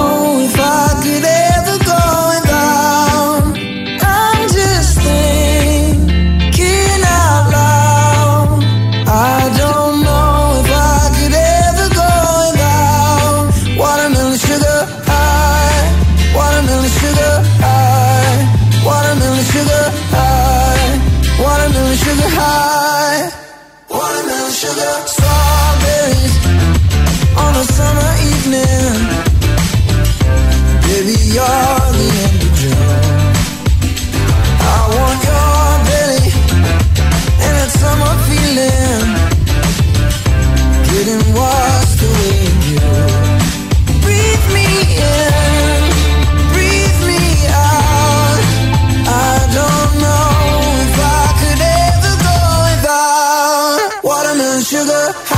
sugar. 54.67 55.36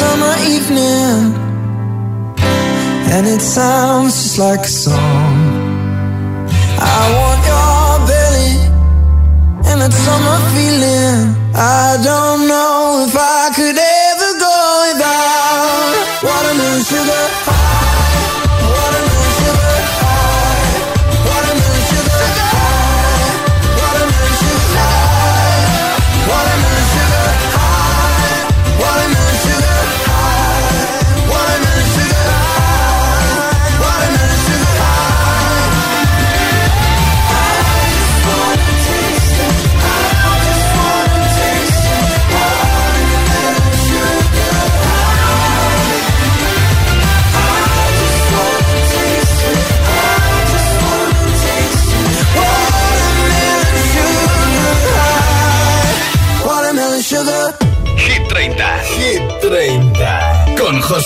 summer 0.00 0.34
evening. 0.54 1.34
And 3.14 3.26
it 3.26 3.40
sounds 3.40 4.14
just 4.22 4.38
like 4.38 4.60
a 4.60 4.74
song. 4.84 5.36
I 6.98 7.02
want 7.18 7.40
your 7.50 7.92
belly 8.08 8.52
And 9.68 9.80
that 9.82 9.94
summer 10.06 10.38
feeling. 10.52 11.20
I 11.54 11.96
don't 12.08 12.40
know 12.50 13.06
if 13.08 13.14
I 13.16 13.35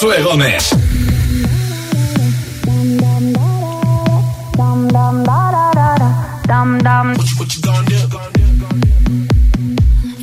Josué 0.01 0.23
Gómez. 0.23 0.71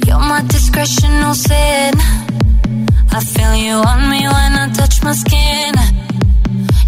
You're 0.07 0.19
my 0.19 0.41
sin. 1.33 1.93
I 3.11 3.19
feel 3.19 3.55
you 3.55 3.75
on 3.75 4.09
me 4.09 4.21
when 4.27 4.53
I 4.55 4.71
touch 4.73 5.03
my 5.03 5.13
skin. 5.13 5.73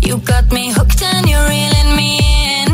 You 0.01 0.17
got 0.17 0.51
me 0.51 0.71
hooked 0.71 1.03
and 1.03 1.29
you're 1.29 1.47
reeling 1.47 1.95
me 1.95 2.17
in. 2.17 2.71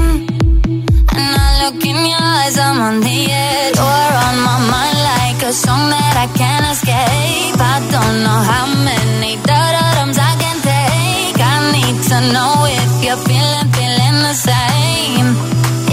And 1.11 1.35
I 1.45 1.65
look 1.65 1.83
in 1.83 2.05
your 2.05 2.21
eyes, 2.21 2.57
I'm 2.57 2.79
on 2.79 3.01
the 3.01 3.19
edge. 3.31 3.75
You're 3.75 4.15
on 4.27 4.37
my 4.47 4.59
mind 4.71 4.99
like 5.11 5.43
a 5.43 5.51
song 5.51 5.89
that 5.89 6.15
I 6.15 6.27
can't 6.37 6.65
escape. 6.71 7.59
I 7.59 7.79
don't 7.91 8.23
know 8.23 8.39
how 8.51 8.65
many 8.85 9.35
does 9.43 9.64
same. 14.35 15.27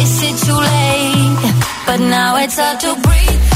Is 0.02 0.22
it 0.28 0.36
too 0.44 0.58
late? 0.58 1.54
But 1.86 2.00
now 2.00 2.36
it's 2.36 2.58
hard 2.58 2.80
to 2.80 2.94
breathe. 3.00 3.51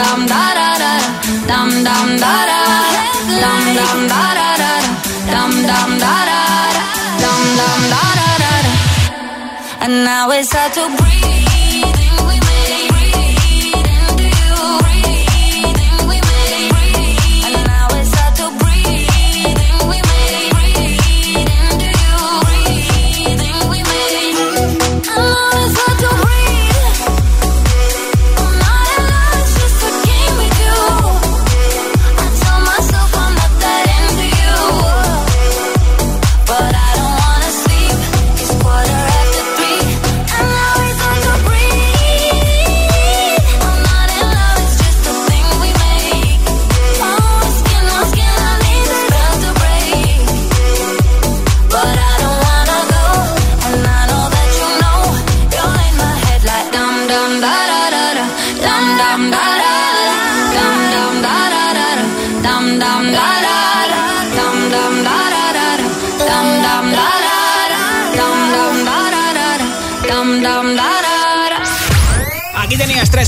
dam 0.00 0.20
da 0.32 0.44
da 0.58 0.68
da. 0.82 0.92
Dam 1.50 1.70
dam 1.86 2.08
da 2.22 2.34
da. 2.50 2.60
Dam 3.42 3.62
dam 3.78 3.98
da 4.12 4.24
da 4.38 4.50
da. 4.62 4.72
Dam 5.32 5.52
dam 5.68 5.90
da 6.04 6.14
da. 6.28 6.40
Dam 7.22 7.42
dam 7.58 7.80
da 7.92 8.04
da 8.20 8.30
da. 8.42 8.72
And 9.84 10.04
now 10.04 10.30
it's 10.30 10.52
hard 10.52 10.72
to 10.74 10.84
breathe. 10.96 11.69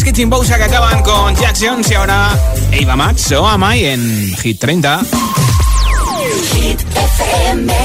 Kitchen 0.00 0.30
Bowser 0.30 0.56
que 0.56 0.64
acaban 0.64 1.02
con 1.02 1.36
Jackson 1.36 1.82
y 1.88 1.94
ahora 1.94 2.30
Eva 2.72 2.96
Max 2.96 3.30
o 3.32 3.46
Amai 3.46 3.84
en 3.84 4.34
Hit 4.38 4.58
30. 4.58 5.02
Hit 6.54 6.80
FM. 6.80 7.81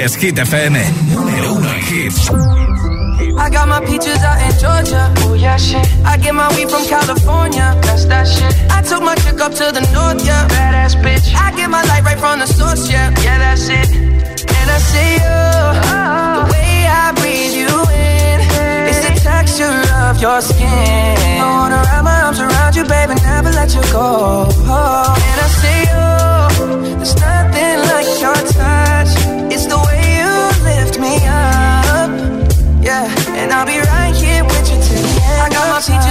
Es, 0.00 0.16
Hit 0.16 0.38
FM. 0.38 0.78
Número 1.12 1.54
uno 1.54 1.68
en. 1.72 1.82
I 3.38 3.48
got 3.50 3.68
my 3.68 3.80
peaches 3.80 4.22
out 4.22 4.40
in 4.40 4.52
Georgia. 4.58 5.12
Oh 5.18 5.34
yeah, 5.34 5.56
shit. 5.56 5.86
I 6.04 6.16
get 6.16 6.34
my 6.34 6.48
weed 6.56 6.70
from 6.70 6.84
California. 6.86 7.76
That's 7.82 8.04
that 8.06 8.26
shit. 8.26 8.52
I 8.70 8.82
took 8.82 9.02
my 9.02 9.14
chick 9.16 9.40
up 9.40 9.52
to 9.52 9.72
the 9.72 9.80
north, 9.92 10.24
yeah. 10.24 10.48
Badass 10.48 10.94
bitch. 11.02 11.34
I 11.34 11.54
get 11.56 11.68
my 11.70 11.82
light 11.84 12.04
right 12.04 12.18
from 12.18 12.38
the 12.40 12.46
source, 12.46 12.90
yeah. 12.90 13.10
Yeah, 13.22 13.38
that's 13.38 13.68
it. 13.68 13.90
And 13.92 14.70
I 14.70 14.78
see 14.90 15.12
you. 15.24 15.40
The 16.38 16.44
way 16.52 16.86
I 16.86 17.12
breathe 17.18 17.54
you 17.62 17.72
in. 17.92 18.40
It's 18.88 19.00
the 19.06 19.14
texture 19.20 19.80
of 20.06 20.20
your 20.20 20.40
skin. 20.40 21.16
I 21.40 21.46
wanna 21.56 21.76
wrap 21.76 22.04
my 22.04 22.20
arms 22.22 22.40
around 22.40 22.76
you, 22.76 22.84
baby, 22.84 23.14
never 23.22 23.50
let 23.50 23.74
you 23.74 23.82
go. 23.92 24.48
And 24.48 25.38
I 25.44 25.48
see 25.60 25.80
you. 25.92 26.96
There's 26.96 27.16
nothing 27.16 27.69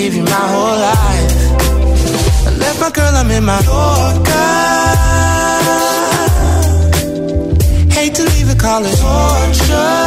Give 0.00 0.14
you 0.14 0.22
my 0.22 0.30
whole 0.30 0.78
life. 0.88 1.32
I 2.46 2.50
left 2.56 2.80
my 2.80 2.90
girl, 2.90 3.14
I'm 3.20 3.30
in 3.30 3.44
my 3.44 3.60
Yorker. 3.60 4.50
Hate 7.92 8.14
to 8.14 8.22
leave 8.22 8.48
it, 8.48 8.58
call 8.58 8.82
it 8.82 8.96
torture. 8.96 9.98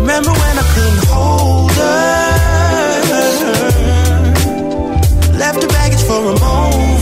Remember 0.00 0.32
when 0.42 0.58
I 0.62 0.66
couldn't 0.74 1.04
hold 1.08 1.72
her? 1.72 2.12
Left 5.38 5.62
her 5.62 5.68
baggage 5.68 6.02
for 6.02 6.20
a 6.32 6.34
mover. 6.44 6.95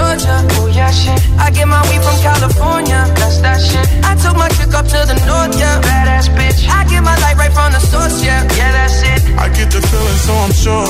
Georgia. 0.00 0.36
Oh 0.56 0.66
yeah, 0.72 0.90
shit. 0.90 1.20
I 1.36 1.50
get 1.52 1.68
my 1.68 1.82
weed 1.88 2.00
from 2.00 2.16
California. 2.24 3.00
That's 3.20 3.38
that 3.44 3.60
shit. 3.60 3.84
I 4.00 4.16
took 4.16 4.36
my 4.36 4.48
chick 4.56 4.72
up 4.72 4.86
to 4.88 5.00
the 5.04 5.16
north, 5.28 5.52
yeah. 5.60 5.76
Badass 5.84 6.32
bitch. 6.32 6.64
I 6.64 6.88
get 6.88 7.02
my 7.04 7.16
light 7.20 7.36
right 7.36 7.52
from 7.52 7.72
the 7.76 7.82
source, 7.84 8.24
yeah. 8.24 8.40
Yeah, 8.56 8.72
that's 8.72 8.98
it. 9.12 9.20
I 9.36 9.52
get 9.52 9.68
the 9.68 9.82
feeling, 9.84 10.20
so 10.26 10.32
I'm 10.44 10.54
sure. 10.56 10.88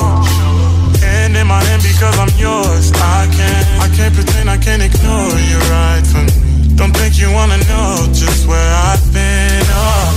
And 1.03 1.35
in 1.35 1.45
my 1.47 1.59
hand 1.67 1.83
because 1.83 2.15
I'm 2.23 2.31
yours. 2.39 2.95
I 2.95 3.27
can't, 3.35 3.65
I 3.83 3.87
can't 3.97 4.13
pretend, 4.15 4.47
I 4.49 4.57
can't 4.57 4.81
ignore 4.81 5.35
you 5.51 5.59
right 5.75 6.05
from 6.07 6.25
me. 6.31 6.35
Don't 6.79 6.95
think 6.95 7.19
you 7.19 7.29
wanna 7.35 7.59
know 7.67 8.07
just 8.15 8.47
where 8.47 8.71
I've 8.89 9.03
been. 9.11 9.65
Oh, 9.75 10.07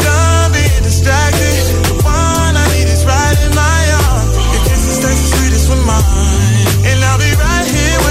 don't 0.00 0.50
be 0.56 0.64
distracted. 0.88 1.62
The 1.84 1.94
one 2.00 2.54
I 2.56 2.64
need 2.72 2.88
is 2.88 3.04
right 3.04 3.38
in 3.44 3.52
my 3.52 3.82
arms. 4.08 4.32
Your 4.56 4.62
kisses 4.64 4.98
taste 5.04 5.20
the 5.20 5.28
sweetest 5.36 5.68
with 5.68 5.84
mine. 5.84 6.45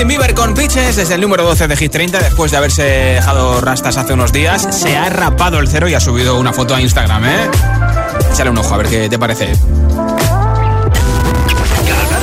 Justin 0.00 0.16
Bieber 0.16 0.34
con 0.34 0.54
Pitches 0.54 0.96
desde 0.96 1.16
el 1.16 1.20
número 1.20 1.44
12 1.44 1.68
de 1.68 1.76
Hit 1.76 1.92
30 1.92 2.20
después 2.20 2.50
de 2.50 2.56
haberse 2.56 2.82
dejado 2.82 3.60
rastas 3.60 3.98
hace 3.98 4.14
unos 4.14 4.32
días 4.32 4.66
se 4.70 4.96
ha 4.96 5.10
rapado 5.10 5.58
el 5.58 5.68
cero 5.68 5.90
y 5.90 5.94
ha 5.94 6.00
subido 6.00 6.38
una 6.38 6.54
foto 6.54 6.74
a 6.74 6.80
Instagram, 6.80 7.22
¿eh? 7.26 7.50
Échale 8.32 8.48
un 8.48 8.56
ojo 8.56 8.72
a 8.72 8.78
ver 8.78 8.86
qué 8.86 9.10
te 9.10 9.18
parece. 9.18 9.52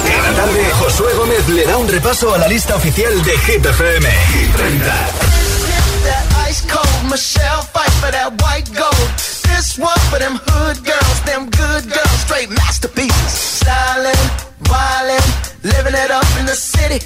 Cada 0.03 0.31
tarde, 0.35 0.71
Josué 0.79 1.13
Gómez 1.19 1.47
le 1.49 1.65
da 1.65 1.77
un 1.77 1.87
repaso 1.87 2.33
a 2.33 2.39
la 2.39 2.47
lista 2.47 2.75
oficial 2.75 3.13
de 3.23 3.37
Hit 3.37 3.63
FM. 3.63 4.09
Hit 4.09 4.55
30. 4.55 4.85
That 4.85 6.49
ice 6.49 6.65
cold 6.67 7.11
Michelle 7.11 7.61
fight 7.61 7.91
for 8.01 8.09
that 8.09 8.41
white 8.41 8.73
gold. 8.73 9.07
This 9.55 9.77
one 9.77 9.99
for 10.09 10.17
them 10.17 10.39
hood 10.47 10.83
girls, 10.83 11.21
them 11.25 11.47
good 11.51 11.93
girls, 11.93 12.21
straight 12.25 12.49
masterpieces. 12.49 13.61
Stylin', 13.61 14.31
wildin', 14.65 15.61
living 15.61 15.93
it 15.93 16.09
up 16.09 16.25
in 16.39 16.47
the 16.47 16.55
city. 16.55 17.05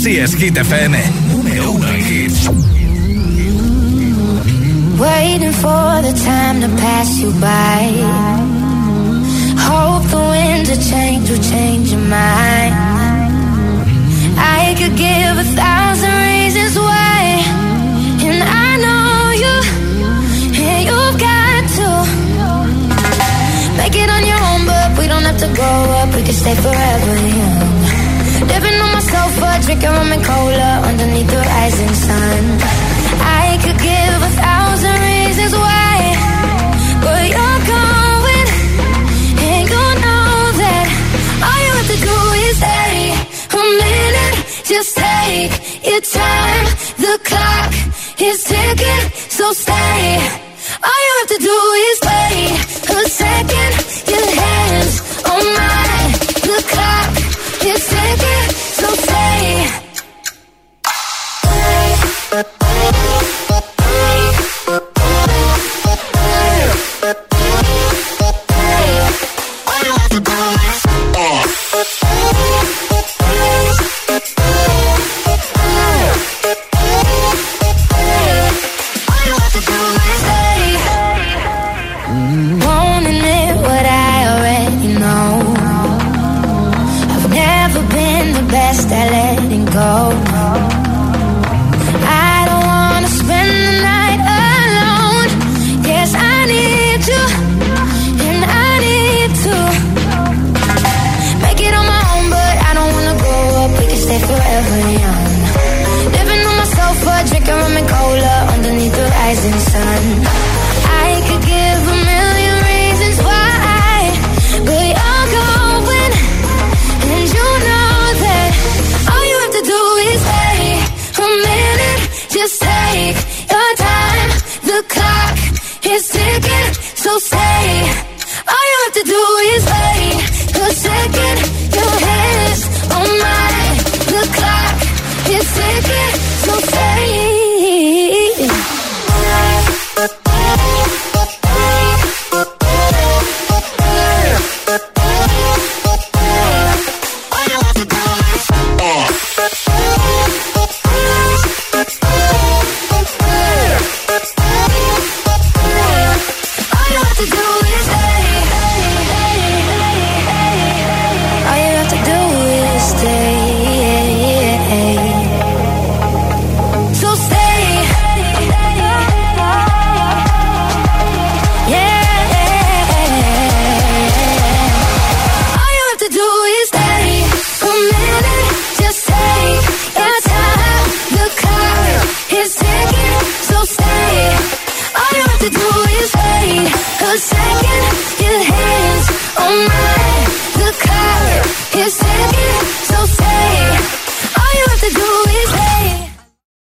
Así 0.00 0.16
es, 0.16 0.34
Hit 0.34 0.56
FM. 0.56 0.98
Número 1.28 1.72
uno 1.72 1.86
en 1.86 2.00
hits. 2.00 2.48
Waiting 4.98 5.52
for 5.52 6.00
the 6.00 6.14
time 6.24 6.62
to 6.62 6.68
pass 6.80 7.18
you 7.18 7.30
by. 7.32 7.84
Hope 9.58 10.08
the 10.08 10.16
winds 10.16 10.70
of 10.70 10.80
change 10.88 11.28
will 11.28 11.42
change 11.42 11.90
your 11.92 12.00
mind. 12.00 12.74
I 14.38 14.74
could 14.78 14.96
give 14.96 15.36
a 15.36 15.44
thousand 15.60 16.14
reasons 16.32 16.78
why. 16.78 17.44
And 18.24 18.42
I 18.42 18.70
know 18.80 19.32
you, 19.44 19.54
and 20.64 20.80
you've 20.88 21.18
got 21.20 21.62
to. 21.76 21.88
Make 23.76 23.96
it 23.96 24.08
on 24.08 24.24
your 24.24 24.40
own, 24.48 24.64
but 24.64 24.98
we 24.98 25.06
don't 25.08 25.24
have 25.24 25.36
to 25.40 25.48
grow 25.54 25.82
up. 26.00 26.14
We 26.16 26.22
can 26.22 26.32
stay 26.32 26.54
forever 26.54 27.14
young. 27.28 27.79
Drinking 29.70 29.90
rum 29.90 30.10
and 30.10 30.24
cola 30.24 30.70
underneath 30.90 31.30
the 31.30 31.36
rising 31.36 31.94
sun. 32.06 32.42
I 33.22 33.46
could 33.62 33.78
give 33.78 34.18
a 34.30 34.32
thousand 34.42 34.96
reasons 35.10 35.52
why, 35.64 35.94
but 37.04 37.22
you're 37.34 37.62
going, 37.76 38.48
and 39.46 39.62
you 39.70 39.86
know 40.04 40.34
that 40.62 40.86
all 41.46 41.60
you 41.66 41.72
have 41.78 41.90
to 41.94 41.98
do 42.10 42.18
is 42.46 42.56
stay 42.62 42.96
a 43.58 43.62
minute. 43.82 44.36
Just 44.72 44.90
take 44.98 45.52
your 45.86 46.02
time. 46.18 46.66
The 47.04 47.14
clock 47.28 47.70
is 48.28 48.42
ticking, 48.50 49.04
so 49.38 49.52
stay. 49.52 50.18
All 50.86 51.00
you 51.06 51.12
have 51.20 51.30
to 51.34 51.40
do 51.50 51.58
is 51.88 51.98
wait 52.10 52.50
a 52.90 53.08
second. 53.08 53.89
Uh 62.32 62.59